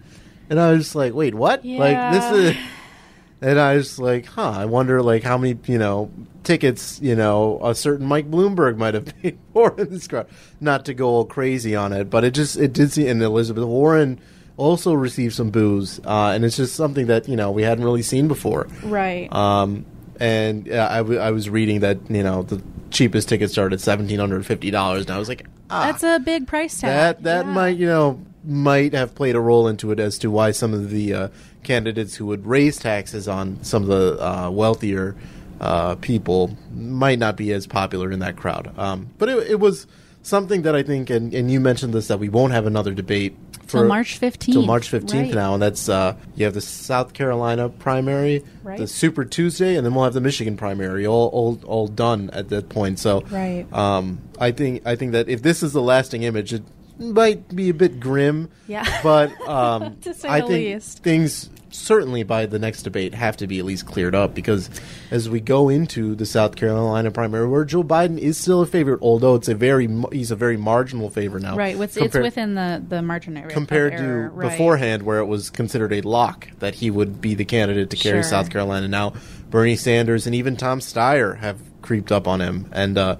And 0.49 0.59
I 0.59 0.71
was 0.71 0.83
just 0.83 0.95
like, 0.95 1.13
"Wait, 1.13 1.33
what?" 1.33 1.65
Like 1.65 2.13
this 2.13 2.31
is 2.55 2.57
and 3.41 3.59
I 3.59 3.75
was 3.75 3.99
like, 3.99 4.25
huh, 4.25 4.51
I 4.51 4.65
wonder 4.65 5.01
like 5.01 5.23
how 5.23 5.37
many, 5.37 5.59
you 5.65 5.77
know, 5.77 6.11
tickets, 6.43 6.99
you 7.01 7.15
know, 7.15 7.59
a 7.63 7.75
certain 7.75 8.05
Mike 8.05 8.31
Bloomberg 8.31 8.77
might 8.77 8.93
have 8.93 9.05
paid 9.21 9.37
for 9.51 9.73
in 9.79 9.89
this 9.89 10.07
crowd. 10.07 10.27
Not 10.61 10.85
to 10.85 10.93
go 10.93 11.09
all 11.09 11.25
crazy 11.25 11.75
on 11.75 11.91
it, 11.91 12.09
but 12.09 12.23
it 12.23 12.31
just 12.31 12.55
it 12.57 12.71
did 12.71 12.91
see 12.91 13.07
and 13.07 13.21
Elizabeth 13.21 13.65
Warren 13.65 14.19
also 14.55 14.93
received 14.93 15.33
some 15.33 15.49
boos, 15.49 15.99
uh, 16.05 16.31
and 16.35 16.45
it's 16.45 16.57
just 16.57 16.75
something 16.75 17.07
that 17.07 17.27
you 17.27 17.35
know 17.35 17.51
we 17.51 17.63
hadn't 17.63 17.83
really 17.83 18.03
seen 18.03 18.27
before. 18.27 18.67
Right. 18.83 19.33
Um, 19.33 19.85
and 20.19 20.71
uh, 20.71 20.87
I, 20.91 20.97
w- 20.97 21.19
I 21.19 21.31
was 21.31 21.49
reading 21.49 21.79
that 21.79 21.97
you 22.09 22.21
know 22.23 22.43
the 22.43 22.61
cheapest 22.93 23.27
ticket 23.27 23.51
started 23.51 23.75
at 23.75 23.81
seventeen 23.81 24.19
hundred 24.19 24.45
fifty 24.45 24.71
dollars, 24.71 25.01
and 25.05 25.11
I 25.11 25.19
was 25.19 25.27
like, 25.27 25.45
ah, 25.69 25.91
That's 25.91 26.03
a 26.03 26.19
big 26.19 26.47
price 26.47 26.79
tag. 26.79 26.89
that 26.89 27.23
that 27.23 27.45
Yeah. 27.45 27.51
might 27.51 27.77
you 27.77 27.87
know 27.87 28.21
might 28.45 28.93
have 28.93 29.15
played 29.15 29.35
a 29.35 29.39
role 29.39 29.67
into 29.67 29.91
it 29.91 29.99
as 29.99 30.17
to 30.19 30.29
why 30.31 30.51
some 30.51 30.73
of 30.73 30.89
the 30.89 31.13
uh, 31.13 31.27
candidates 31.63 32.15
who 32.15 32.25
would 32.27 32.45
raise 32.45 32.77
taxes 32.77 33.27
on 33.27 33.57
some 33.63 33.83
of 33.83 33.87
the 33.89 34.21
uh, 34.21 34.49
wealthier 34.49 35.15
uh, 35.61 35.95
people 35.95 36.57
might 36.75 37.19
not 37.19 37.37
be 37.37 37.53
as 37.53 37.65
popular 37.67 38.11
in 38.11 38.19
that 38.19 38.35
crowd. 38.35 38.77
Um, 38.77 39.09
but 39.17 39.29
it, 39.29 39.51
it 39.51 39.59
was 39.61 39.87
something 40.23 40.63
that 40.63 40.75
I 40.75 40.83
think, 40.83 41.09
and, 41.09 41.33
and 41.33 41.49
you 41.49 41.61
mentioned 41.61 41.93
this 41.93 42.07
that 42.09 42.19
we 42.19 42.27
won't 42.27 42.51
have 42.51 42.65
another 42.65 42.93
debate 42.93 43.37
Till 43.67 43.85
March 43.85 44.19
15th. 44.19 44.39
Till 44.53 44.65
March 44.65 44.89
fifteenth 44.89 45.27
Right. 45.27 45.35
now, 45.35 45.53
and 45.53 45.61
that's 45.61 45.89
uh, 45.89 46.15
you 46.35 46.45
have 46.45 46.53
the 46.53 46.61
South 46.61 47.13
Carolina 47.13 47.69
primary, 47.69 48.43
Right. 48.63 48.77
the 48.77 48.87
Super 48.87 49.25
Tuesday, 49.25 49.75
and 49.75 49.85
then 49.85 49.93
we'll 49.95 50.03
have 50.03 50.13
the 50.13 50.21
Michigan 50.21 50.57
primary, 50.57 51.05
all 51.07 51.27
all, 51.29 51.59
all 51.65 51.87
done 51.87 52.29
at 52.33 52.49
that 52.49 52.69
point. 52.69 52.99
So 52.99 53.23
Right. 53.31 53.65
um, 53.73 54.19
I 54.39 54.51
think 54.51 54.81
I 54.85 54.95
think 54.95 55.11
that 55.13 55.29
if 55.29 55.41
this 55.41 55.63
is 55.63 55.73
the 55.73 55.81
lasting 55.81 56.23
image, 56.23 56.53
it 56.53 56.63
might 56.99 57.53
be 57.55 57.69
a 57.69 57.73
bit 57.73 57.99
grim. 57.99 58.49
Yeah. 58.67 58.85
But 59.03 59.31
um, 59.47 59.97
To 60.01 60.13
say 60.13 60.27
I 60.29 60.41
the 60.41 60.47
think 60.47 60.75
least. 60.75 61.03
things 61.03 61.49
certainly 61.69 62.21
by 62.21 62.45
the 62.45 62.59
next 62.59 62.83
debate 62.83 63.15
have 63.15 63.35
to 63.37 63.47
be 63.47 63.57
at 63.57 63.65
least 63.65 63.85
cleared 63.87 64.13
up 64.13 64.35
because 64.35 64.69
as 65.09 65.27
we 65.27 65.39
go 65.39 65.69
into 65.69 66.13
the 66.13 66.25
South 66.25 66.55
Carolina 66.55 67.09
primary, 67.09 67.47
where 67.47 67.65
Joe 67.65 67.83
Biden 67.83 68.19
is 68.19 68.37
still 68.37 68.61
a 68.61 68.65
favorite, 68.65 68.99
although 69.01 69.35
it's 69.35 69.47
a 69.47 69.55
very 69.55 69.87
he's 70.11 70.29
a 70.31 70.35
very 70.35 70.55
marginal 70.57 71.09
favorite 71.09 71.41
now. 71.43 71.55
Right. 71.55 71.75
It's, 71.79 71.97
it's 71.97 72.15
within 72.15 72.55
the, 72.55 72.83
the 72.87 73.01
margin 73.01 73.37
area. 73.37 73.49
compared 73.51 73.93
error, 73.93 74.29
to 74.29 74.35
right. 74.35 74.51
beforehand 74.51 75.03
where 75.03 75.19
it 75.19 75.25
was 75.25 75.49
considered 75.49 75.91
a 75.93 76.01
lock 76.01 76.47
that 76.59 76.75
he 76.75 76.91
would 76.91 77.19
be 77.19 77.33
the 77.33 77.45
candidate 77.45 77.89
to 77.89 77.97
carry 77.97 78.21
Sure. 78.21 78.23
South 78.29 78.49
Carolina. 78.51 78.87
Now 78.87 79.13
Bernie 79.49 79.75
Sanders 79.75 80.25
and 80.27 80.35
even 80.35 80.55
Tom 80.55 80.79
Steyer 80.79 81.39
have 81.39 81.57
creeped 81.81 82.11
up 82.11 82.27
on 82.27 82.39
him, 82.39 82.69
and 82.71 82.97
uh, 82.97 83.17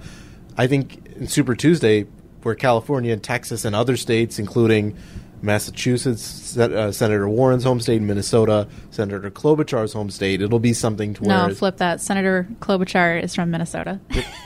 I 0.57 0.67
think 0.67 1.05
in 1.15 1.27
Super 1.27 1.55
Tuesday, 1.55 2.05
where 2.45 2.55
California 2.55 3.13
and 3.13 3.23
Texas 3.23 3.65
and 3.65 3.75
other 3.75 3.97
states, 3.97 4.39
including 4.39 4.97
Massachusetts, 5.41 6.57
uh, 6.57 6.91
Senator 6.91 7.27
Warren's 7.27 7.65
home 7.65 7.81
state, 7.81 8.01
Minnesota, 8.01 8.67
Senator 8.91 9.29
Klobuchar's 9.29 9.91
home 9.91 10.09
state, 10.09 10.41
it'll 10.41 10.59
be 10.59 10.73
something 10.73 11.13
to 11.15 11.23
where. 11.23 11.49
No, 11.49 11.53
flip 11.53 11.77
that. 11.77 11.99
Senator 11.99 12.47
Klobuchar 12.59 13.21
is 13.21 13.35
from 13.35 13.51
Minnesota. 13.51 13.99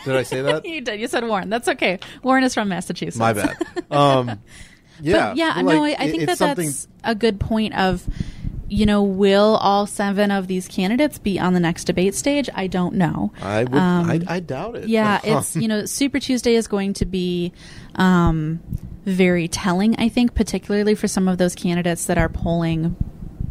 Did 0.06 0.16
I 0.16 0.24
say 0.24 0.42
that? 0.42 0.66
you 0.66 0.82
did. 0.82 1.00
You 1.00 1.08
said 1.08 1.24
Warren. 1.28 1.50
That's 1.50 1.68
okay. 1.68 2.00
Warren 2.24 2.44
is 2.44 2.56
from 2.56 2.70
Massachusetts. 2.70 3.18
My 3.18 3.34
bad. 3.34 3.58
Um, 3.92 4.40
yeah, 5.00 5.28
But 5.30 5.38
yeah, 5.38 5.54
like, 5.56 5.66
no, 5.66 5.84
I, 5.84 5.96
I 6.00 6.10
think 6.10 6.24
it's 6.24 6.40
that 6.40 6.58
that's 6.58 6.88
a 7.04 7.14
good 7.14 7.40
point 7.40 7.76
of, 7.76 8.04
you 8.70 8.86
know, 8.86 9.04
will 9.04 9.58
all 9.58 9.86
seven 9.86 10.32
of 10.32 10.48
these 10.48 10.68
candidates 10.68 11.18
be 11.18 11.40
on 11.40 11.54
the 11.54 11.60
next 11.60 11.86
debate 11.86 12.16
stage? 12.16 12.50
I 12.54 12.68
don't 12.68 12.96
know. 12.96 13.32
I 13.42 13.64
would. 13.64 13.74
Um, 13.74 14.12
I, 14.12 14.22
I 14.28 14.40
doubt 14.40 14.76
it. 14.76 14.88
Yeah, 14.88 15.20
it's 15.24 15.56
you 15.56 15.68
know, 15.68 15.86
Super 15.86 16.20
Tuesday 16.20 16.56
is 16.56 16.68
going 16.68 16.94
to 16.94 17.06
be 17.06 17.54
um, 17.96 18.60
very 19.06 19.48
telling. 19.48 19.96
I 19.98 20.10
think, 20.10 20.36
particularly 20.36 20.96
for 20.96 21.08
some 21.08 21.28
of 21.28 21.38
those 21.38 21.56
candidates 21.56 22.06
that 22.06 22.18
are 22.18 22.30
polling 22.30 22.96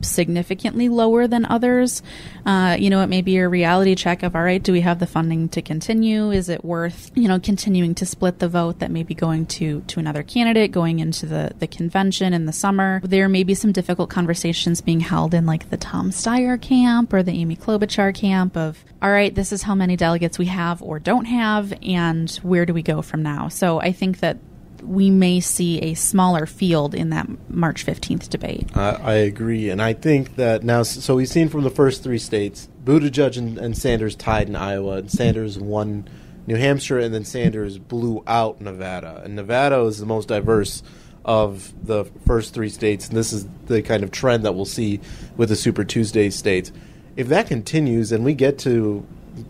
significantly 0.02 0.88
lower 0.88 1.26
than 1.26 1.44
others. 1.46 2.02
Uh, 2.44 2.76
you 2.78 2.90
know, 2.90 3.02
it 3.02 3.08
may 3.08 3.22
be 3.22 3.36
a 3.38 3.48
reality 3.48 3.94
check 3.94 4.22
of 4.22 4.36
all 4.36 4.42
right, 4.42 4.62
do 4.62 4.72
we 4.72 4.80
have 4.82 4.98
the 4.98 5.06
funding 5.06 5.48
to 5.50 5.62
continue? 5.62 6.30
Is 6.30 6.48
it 6.48 6.64
worth 6.64 7.10
you 7.14 7.28
know 7.28 7.38
continuing 7.38 7.94
to 7.96 8.06
split 8.06 8.38
the 8.38 8.48
vote 8.48 8.78
that 8.80 8.90
may 8.90 9.02
be 9.02 9.14
going 9.14 9.46
to 9.46 9.80
to 9.82 10.00
another 10.00 10.22
candidate 10.22 10.72
going 10.72 10.98
into 10.98 11.26
the 11.26 11.52
the 11.58 11.66
convention 11.66 12.32
in 12.32 12.46
the 12.46 12.52
summer? 12.52 13.00
There 13.04 13.28
may 13.28 13.44
be 13.44 13.54
some 13.54 13.72
difficult 13.72 14.10
conversations 14.10 14.80
being 14.80 15.00
held 15.00 15.34
in 15.34 15.46
like 15.46 15.70
the 15.70 15.76
Tom 15.76 16.10
Steyer 16.10 16.60
camp 16.60 17.12
or 17.12 17.22
the 17.22 17.32
Amy 17.32 17.56
Klobuchar 17.56 18.14
camp 18.14 18.56
of 18.56 18.84
all 19.02 19.10
right, 19.10 19.34
this 19.34 19.52
is 19.52 19.62
how 19.62 19.74
many 19.74 19.96
delegates 19.96 20.38
we 20.38 20.46
have 20.46 20.82
or 20.82 20.98
don't 20.98 21.26
have, 21.26 21.72
and 21.82 22.30
where 22.42 22.64
do 22.64 22.72
we 22.72 22.82
go 22.82 23.02
from 23.02 23.22
now? 23.22 23.48
So 23.48 23.78
I 23.80 23.92
think 23.92 24.20
that 24.20 24.38
we 24.82 25.10
may 25.10 25.40
see 25.40 25.78
a 25.80 25.94
smaller 25.94 26.46
field 26.46 26.94
in 26.94 27.10
that 27.10 27.26
March 27.50 27.84
15th 27.84 28.28
debate. 28.28 28.76
I, 28.76 28.90
I 28.90 29.14
agree, 29.14 29.70
and 29.70 29.80
I 29.80 29.92
think 29.92 30.36
that 30.36 30.62
now. 30.62 30.82
So 30.82 31.16
we've 31.16 31.28
seen 31.28 31.48
from 31.48 31.62
the 31.62 31.70
first 31.70 32.02
three 32.02 32.18
states, 32.18 32.68
Buttigieg 32.84 33.36
and, 33.36 33.58
and 33.58 33.76
Sanders 33.76 34.14
tied 34.14 34.48
in 34.48 34.56
Iowa, 34.56 34.98
and 34.98 35.10
Sanders 35.10 35.58
won 35.58 36.08
New 36.46 36.56
Hampshire, 36.56 36.98
and 36.98 37.12
then 37.12 37.24
Sanders 37.24 37.78
blew 37.78 38.22
out 38.26 38.60
Nevada. 38.60 39.22
And 39.24 39.36
Nevada 39.36 39.80
is 39.82 39.98
the 39.98 40.06
most 40.06 40.28
diverse 40.28 40.82
of 41.24 41.74
the 41.84 42.04
first 42.26 42.54
three 42.54 42.68
states, 42.68 43.08
and 43.08 43.16
this 43.16 43.32
is 43.32 43.46
the 43.66 43.82
kind 43.82 44.04
of 44.04 44.12
trend 44.12 44.44
that 44.44 44.54
we'll 44.54 44.64
see 44.64 45.00
with 45.36 45.48
the 45.48 45.56
Super 45.56 45.84
Tuesday 45.84 46.30
states. 46.30 46.72
If 47.16 47.28
that 47.28 47.48
continues, 47.48 48.12
and 48.12 48.24
we 48.24 48.34
get 48.34 48.58
to 48.60 49.04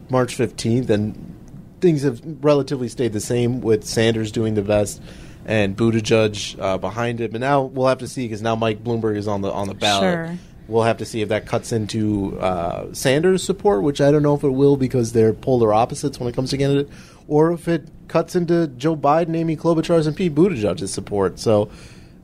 March 0.08 0.34
fifteenth, 0.34 0.88
and 0.88 1.35
things 1.80 2.02
have 2.02 2.20
relatively 2.24 2.88
stayed 2.88 3.12
the 3.12 3.20
same 3.20 3.60
with 3.60 3.84
Sanders 3.84 4.32
doing 4.32 4.54
the 4.54 4.62
best 4.62 5.00
and 5.44 5.76
Buttigieg 5.76 6.60
uh, 6.60 6.78
behind 6.78 7.20
it. 7.20 7.32
But 7.32 7.40
now 7.40 7.62
we'll 7.62 7.86
have 7.86 7.98
to 7.98 8.08
see 8.08 8.24
because 8.24 8.42
now 8.42 8.56
Mike 8.56 8.82
Bloomberg 8.82 9.16
is 9.16 9.28
on 9.28 9.40
the 9.40 9.50
on 9.50 9.68
the 9.68 9.74
ballot. 9.74 10.02
Sure. 10.02 10.38
We'll 10.68 10.82
have 10.82 10.98
to 10.98 11.04
see 11.04 11.22
if 11.22 11.28
that 11.28 11.46
cuts 11.46 11.70
into 11.70 12.36
uh, 12.40 12.92
Sanders' 12.92 13.44
support, 13.44 13.84
which 13.84 14.00
I 14.00 14.10
don't 14.10 14.24
know 14.24 14.34
if 14.34 14.42
it 14.42 14.48
will 14.48 14.76
because 14.76 15.12
they're 15.12 15.32
polar 15.32 15.72
opposites 15.72 16.18
when 16.18 16.28
it 16.28 16.34
comes 16.34 16.50
to 16.50 16.58
candidate, 16.58 16.88
or 17.28 17.52
if 17.52 17.68
it 17.68 17.86
cuts 18.08 18.34
into 18.34 18.66
Joe 18.66 18.96
Biden, 18.96 19.36
Amy 19.36 19.56
Klobuchar's, 19.56 20.08
and 20.08 20.16
Pete 20.16 20.34
Buttigieg's 20.34 20.90
support. 20.90 21.38
So 21.38 21.70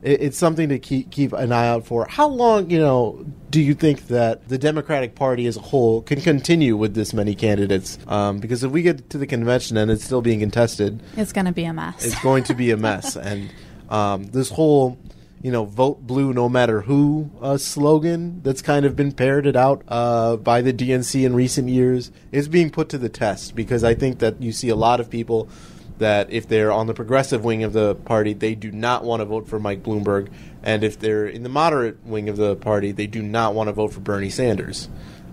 it, 0.03 0.21
it's 0.21 0.37
something 0.37 0.69
to 0.69 0.79
keep 0.79 1.09
keep 1.11 1.33
an 1.33 1.51
eye 1.51 1.67
out 1.67 1.85
for. 1.85 2.05
How 2.07 2.27
long, 2.27 2.69
you 2.69 2.79
know, 2.79 3.25
do 3.49 3.61
you 3.61 3.73
think 3.73 4.07
that 4.07 4.47
the 4.49 4.57
Democratic 4.57 5.15
Party 5.15 5.45
as 5.47 5.57
a 5.57 5.61
whole 5.61 6.01
can 6.01 6.21
continue 6.21 6.75
with 6.77 6.93
this 6.93 7.13
many 7.13 7.35
candidates? 7.35 7.97
Um, 8.07 8.39
because 8.39 8.63
if 8.63 8.71
we 8.71 8.81
get 8.81 9.09
to 9.11 9.17
the 9.17 9.27
convention 9.27 9.77
and 9.77 9.89
it's 9.89 10.03
still 10.03 10.21
being 10.21 10.39
contested, 10.39 11.01
It's 11.17 11.33
going 11.33 11.45
to 11.45 11.51
be 11.51 11.65
a 11.65 11.73
mess. 11.73 12.05
it's 12.05 12.21
going 12.21 12.43
to 12.45 12.53
be 12.53 12.71
a 12.71 12.77
mess. 12.77 13.15
and 13.31 13.51
um, 13.89 14.25
this 14.25 14.49
whole, 14.49 14.97
you 15.41 15.51
know, 15.51 15.65
vote 15.65 16.01
blue 16.07 16.33
no 16.33 16.47
matter 16.49 16.81
who 16.81 17.29
uh, 17.41 17.57
slogan 17.57 18.41
that's 18.43 18.61
kind 18.61 18.85
of 18.85 18.95
been 18.95 19.11
parroted 19.11 19.55
out 19.55 19.83
uh, 19.87 20.37
by 20.37 20.61
the 20.61 20.71
DNC 20.73 21.25
in 21.25 21.35
recent 21.35 21.67
years 21.69 22.11
is 22.31 22.47
being 22.47 22.69
put 22.71 22.89
to 22.89 22.97
the 22.97 23.09
test 23.09 23.53
because 23.55 23.83
I 23.83 23.93
think 23.93 24.19
that 24.19 24.41
you 24.41 24.51
see 24.51 24.69
a 24.69 24.75
lot 24.75 24.99
of 24.99 25.09
people 25.09 25.49
that 25.99 26.31
if 26.31 26.47
they're 26.47 26.71
on 26.71 26.87
the 26.87 26.93
progressive 26.93 27.43
wing 27.43 27.63
of 27.63 27.73
the 27.73 27.95
party, 27.95 28.33
they 28.33 28.55
do 28.55 28.71
not 28.71 29.03
want 29.03 29.21
to 29.21 29.25
vote 29.25 29.47
for 29.47 29.59
Mike 29.59 29.83
Bloomberg. 29.83 30.29
And 30.63 30.83
if 30.83 30.99
they're 30.99 31.27
in 31.27 31.43
the 31.43 31.49
moderate 31.49 32.03
wing 32.05 32.29
of 32.29 32.37
the 32.37 32.55
party, 32.55 32.91
they 32.91 33.07
do 33.07 33.21
not 33.21 33.53
want 33.53 33.67
to 33.67 33.73
vote 33.73 33.93
for 33.93 33.99
Bernie 33.99 34.29
Sanders. 34.29 34.89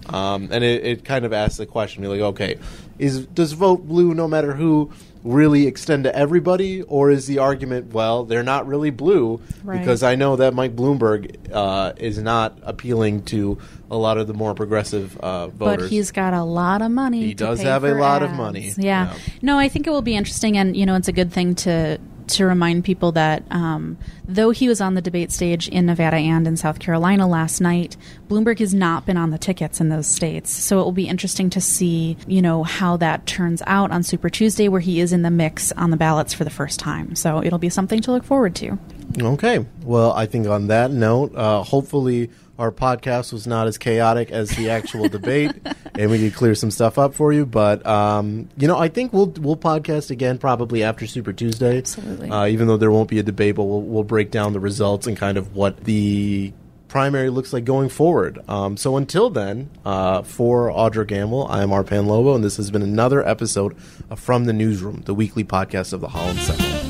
Um, 0.08 0.48
and 0.50 0.64
it, 0.64 0.84
it 0.84 1.04
kind 1.04 1.24
of 1.24 1.32
asks 1.32 1.58
the 1.58 1.66
question, 1.66 2.02
like, 2.04 2.20
okay, 2.20 2.58
is 2.98 3.26
does 3.26 3.52
vote 3.52 3.86
blue 3.86 4.14
no 4.14 4.26
matter 4.26 4.54
who 4.54 4.90
really 5.22 5.66
extend 5.66 6.04
to 6.04 6.16
everybody, 6.16 6.82
or 6.82 7.10
is 7.10 7.26
the 7.26 7.38
argument, 7.38 7.92
well, 7.92 8.24
they're 8.24 8.42
not 8.42 8.66
really 8.66 8.90
blue 8.90 9.40
Right. 9.62 9.78
because 9.78 10.02
I 10.02 10.14
know 10.14 10.36
that 10.36 10.54
Mike 10.54 10.74
Bloomberg 10.74 11.36
uh, 11.52 11.92
is 11.96 12.18
not 12.18 12.58
appealing 12.62 13.24
to 13.24 13.58
a 13.90 13.96
lot 13.96 14.18
of 14.18 14.26
the 14.26 14.34
more 14.34 14.54
progressive 14.54 15.16
uh, 15.18 15.48
voters. 15.48 15.84
But 15.84 15.90
he's 15.90 16.10
got 16.10 16.32
a 16.32 16.42
lot 16.42 16.80
of 16.80 16.90
money. 16.90 17.22
He 17.26 17.34
does 17.34 17.60
have 17.60 17.84
a 17.84 17.90
for 17.90 18.00
lot 18.00 18.22
of 18.22 18.32
money. 18.32 18.72
Yeah. 18.76 19.12
Yeah. 19.12 19.18
No, 19.42 19.58
I 19.58 19.68
think 19.68 19.86
it 19.86 19.90
will 19.90 20.02
be 20.02 20.16
interesting, 20.16 20.56
and 20.56 20.76
you 20.76 20.86
know, 20.86 20.94
it's 20.94 21.08
a 21.08 21.12
good 21.12 21.32
thing 21.32 21.54
to 21.56 21.98
to 22.36 22.46
remind 22.46 22.84
people 22.84 23.12
that 23.12 23.42
um, 23.50 23.98
though 24.26 24.50
he 24.50 24.68
was 24.68 24.80
on 24.80 24.94
the 24.94 25.00
debate 25.00 25.32
stage 25.32 25.68
in 25.68 25.86
Nevada 25.86 26.16
and 26.16 26.46
in 26.46 26.56
South 26.56 26.78
Carolina 26.78 27.26
last 27.26 27.60
night, 27.60 27.96
Bloomberg 28.28 28.58
has 28.58 28.74
not 28.74 29.06
been 29.06 29.16
on 29.16 29.30
the 29.30 29.38
tickets 29.38 29.80
in 29.80 29.88
those 29.88 30.06
states. 30.06 30.50
So 30.50 30.80
it 30.80 30.84
will 30.84 30.92
be 30.92 31.08
interesting 31.08 31.50
to 31.50 31.60
see, 31.60 32.16
you 32.26 32.42
know, 32.42 32.62
how 32.62 32.96
that 32.98 33.26
turns 33.26 33.62
out 33.66 33.90
on 33.90 34.02
Super 34.02 34.30
Tuesday, 34.30 34.68
where 34.68 34.80
he 34.80 35.00
is 35.00 35.12
in 35.12 35.22
the 35.22 35.30
mix 35.30 35.72
on 35.72 35.90
the 35.90 35.96
ballots 35.96 36.32
for 36.32 36.44
the 36.44 36.50
first 36.50 36.80
time. 36.80 37.14
So 37.14 37.42
it'll 37.42 37.58
be 37.58 37.68
something 37.68 38.00
to 38.02 38.12
look 38.12 38.24
forward 38.24 38.54
to. 38.56 38.78
Okay. 39.20 39.66
Well, 39.82 40.12
I 40.12 40.26
think 40.26 40.46
on 40.46 40.68
that 40.68 40.90
note, 40.90 41.34
uh, 41.34 41.62
hopefully 41.62 42.30
our 42.60 42.70
podcast 42.70 43.32
was 43.32 43.46
not 43.46 43.66
as 43.66 43.78
chaotic 43.78 44.30
as 44.30 44.50
the 44.50 44.68
actual 44.68 45.08
debate, 45.08 45.52
and 45.98 46.10
we 46.10 46.18
could 46.18 46.34
clear 46.34 46.54
some 46.54 46.70
stuff 46.70 46.98
up 46.98 47.14
for 47.14 47.32
you. 47.32 47.46
But 47.46 47.84
um, 47.86 48.50
you 48.58 48.68
know, 48.68 48.78
I 48.78 48.88
think 48.88 49.14
we'll 49.14 49.28
we'll 49.28 49.56
podcast 49.56 50.10
again 50.10 50.36
probably 50.36 50.84
after 50.84 51.06
Super 51.06 51.32
Tuesday. 51.32 51.78
Absolutely. 51.78 52.30
Uh, 52.30 52.46
even 52.46 52.68
though 52.68 52.76
there 52.76 52.90
won't 52.90 53.08
be 53.08 53.18
a 53.18 53.22
debate, 53.22 53.56
but 53.56 53.64
we'll 53.64 53.80
we'll 53.80 54.04
break 54.04 54.30
down 54.30 54.52
the 54.52 54.60
results 54.60 55.06
and 55.06 55.16
kind 55.16 55.38
of 55.38 55.56
what 55.56 55.84
the 55.84 56.52
primary 56.88 57.30
looks 57.30 57.52
like 57.52 57.64
going 57.64 57.88
forward. 57.88 58.38
Um, 58.46 58.76
so 58.76 58.96
until 58.98 59.30
then, 59.30 59.70
uh, 59.84 60.22
for 60.22 60.68
Audra 60.70 61.06
Gamble, 61.06 61.46
I 61.48 61.62
am 61.62 61.70
Arpan 61.70 62.06
Lobo, 62.06 62.34
and 62.34 62.44
this 62.44 62.58
has 62.58 62.70
been 62.70 62.82
another 62.82 63.26
episode 63.26 63.74
of 64.10 64.20
From 64.20 64.44
the 64.44 64.52
Newsroom, 64.52 65.02
the 65.06 65.14
weekly 65.14 65.44
podcast 65.44 65.94
of 65.94 66.00
the 66.02 66.08
Holland 66.08 66.40
Sentinel. 66.40 66.89